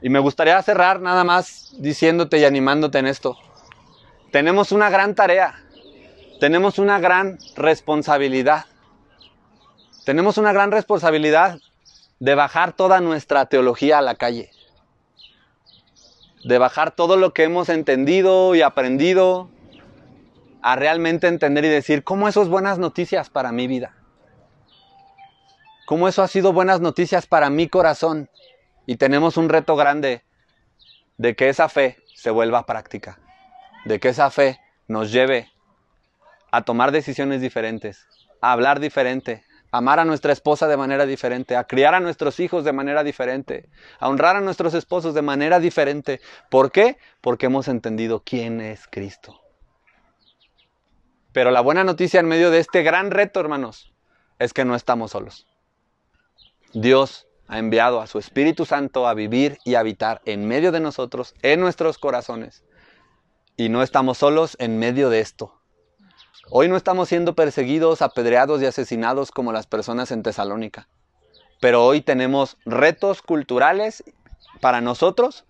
Y 0.00 0.08
me 0.08 0.18
gustaría 0.18 0.60
cerrar 0.62 1.00
nada 1.00 1.24
más 1.24 1.74
diciéndote 1.78 2.38
y 2.38 2.44
animándote 2.44 2.98
en 2.98 3.06
esto. 3.06 3.36
Tenemos 4.30 4.72
una 4.72 4.90
gran 4.90 5.14
tarea, 5.14 5.54
tenemos 6.40 6.78
una 6.78 6.98
gran 6.98 7.38
responsabilidad. 7.56 8.66
Tenemos 10.04 10.36
una 10.36 10.52
gran 10.52 10.72
responsabilidad 10.72 11.60
de 12.18 12.34
bajar 12.34 12.72
toda 12.72 13.00
nuestra 13.00 13.46
teología 13.46 13.98
a 13.98 14.02
la 14.02 14.16
calle. 14.16 14.50
De 16.44 16.58
bajar 16.58 16.90
todo 16.90 17.16
lo 17.16 17.32
que 17.32 17.44
hemos 17.44 17.68
entendido 17.68 18.54
y 18.54 18.62
aprendido 18.62 19.48
a 20.62 20.76
realmente 20.76 21.26
entender 21.26 21.64
y 21.64 21.68
decir, 21.68 22.04
¿cómo 22.04 22.28
eso 22.28 22.42
es 22.42 22.48
buenas 22.48 22.78
noticias 22.78 23.30
para 23.30 23.52
mi 23.52 23.66
vida? 23.66 23.94
¿Cómo 25.86 26.08
eso 26.08 26.22
ha 26.22 26.28
sido 26.28 26.52
buenas 26.52 26.80
noticias 26.80 27.26
para 27.26 27.50
mi 27.50 27.68
corazón? 27.68 28.30
Y 28.86 28.96
tenemos 28.96 29.36
un 29.36 29.48
reto 29.48 29.76
grande 29.76 30.24
de 31.18 31.36
que 31.36 31.48
esa 31.48 31.68
fe 31.68 31.98
se 32.14 32.30
vuelva 32.30 32.66
práctica, 32.66 33.18
de 33.84 34.00
que 34.00 34.08
esa 34.08 34.30
fe 34.30 34.60
nos 34.88 35.12
lleve 35.12 35.50
a 36.50 36.62
tomar 36.62 36.92
decisiones 36.92 37.40
diferentes, 37.40 38.06
a 38.40 38.52
hablar 38.52 38.80
diferente, 38.80 39.44
amar 39.72 39.98
a 39.98 40.04
nuestra 40.04 40.32
esposa 40.32 40.68
de 40.68 40.76
manera 40.76 41.06
diferente, 41.06 41.56
a 41.56 41.64
criar 41.64 41.94
a 41.94 42.00
nuestros 42.00 42.38
hijos 42.38 42.62
de 42.62 42.72
manera 42.72 43.02
diferente, 43.02 43.68
a 43.98 44.08
honrar 44.08 44.36
a 44.36 44.40
nuestros 44.40 44.74
esposos 44.74 45.14
de 45.14 45.22
manera 45.22 45.58
diferente. 45.58 46.20
¿Por 46.50 46.70
qué? 46.70 46.98
Porque 47.20 47.46
hemos 47.46 47.66
entendido 47.68 48.22
quién 48.24 48.60
es 48.60 48.86
Cristo. 48.86 49.40
Pero 51.32 51.50
la 51.50 51.62
buena 51.62 51.82
noticia 51.82 52.20
en 52.20 52.28
medio 52.28 52.50
de 52.50 52.58
este 52.58 52.82
gran 52.82 53.10
reto, 53.10 53.40
hermanos, 53.40 53.92
es 54.38 54.52
que 54.52 54.66
no 54.66 54.74
estamos 54.74 55.12
solos. 55.12 55.46
Dios 56.74 57.26
ha 57.48 57.58
enviado 57.58 58.02
a 58.02 58.06
su 58.06 58.18
Espíritu 58.18 58.66
Santo 58.66 59.08
a 59.08 59.14
vivir 59.14 59.58
y 59.64 59.74
habitar 59.74 60.20
en 60.26 60.46
medio 60.46 60.70
de 60.72 60.80
nosotros, 60.80 61.34
en 61.40 61.60
nuestros 61.60 61.96
corazones. 61.96 62.62
Y 63.56 63.70
no 63.70 63.82
estamos 63.82 64.18
solos 64.18 64.56
en 64.58 64.78
medio 64.78 65.08
de 65.08 65.20
esto. 65.20 65.61
Hoy 66.50 66.68
no 66.68 66.76
estamos 66.76 67.08
siendo 67.08 67.34
perseguidos, 67.34 68.02
apedreados 68.02 68.60
y 68.62 68.66
asesinados 68.66 69.30
como 69.30 69.52
las 69.52 69.66
personas 69.66 70.10
en 70.10 70.22
Tesalónica. 70.22 70.88
Pero 71.60 71.84
hoy 71.84 72.00
tenemos 72.00 72.56
retos 72.64 73.22
culturales 73.22 74.04
para 74.60 74.80
nosotros 74.80 75.44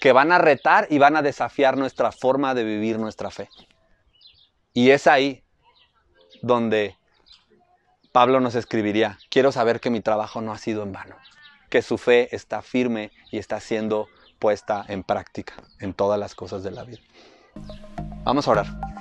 que 0.00 0.12
van 0.12 0.32
a 0.32 0.38
retar 0.38 0.86
y 0.90 0.98
van 0.98 1.16
a 1.16 1.22
desafiar 1.22 1.76
nuestra 1.76 2.12
forma 2.12 2.54
de 2.54 2.64
vivir 2.64 2.98
nuestra 2.98 3.30
fe. 3.30 3.48
Y 4.74 4.90
es 4.90 5.06
ahí 5.06 5.44
donde 6.40 6.96
Pablo 8.10 8.40
nos 8.40 8.54
escribiría, 8.54 9.18
quiero 9.30 9.52
saber 9.52 9.80
que 9.80 9.90
mi 9.90 10.00
trabajo 10.00 10.40
no 10.40 10.52
ha 10.52 10.58
sido 10.58 10.82
en 10.82 10.92
vano 10.92 11.16
que 11.72 11.80
su 11.80 11.96
fe 11.96 12.28
está 12.36 12.60
firme 12.60 13.12
y 13.30 13.38
está 13.38 13.58
siendo 13.58 14.06
puesta 14.38 14.84
en 14.88 15.02
práctica 15.04 15.54
en 15.80 15.94
todas 15.94 16.20
las 16.20 16.34
cosas 16.34 16.62
de 16.62 16.70
la 16.70 16.84
vida. 16.84 17.00
Vamos 18.24 18.46
a 18.46 18.50
orar. 18.50 18.91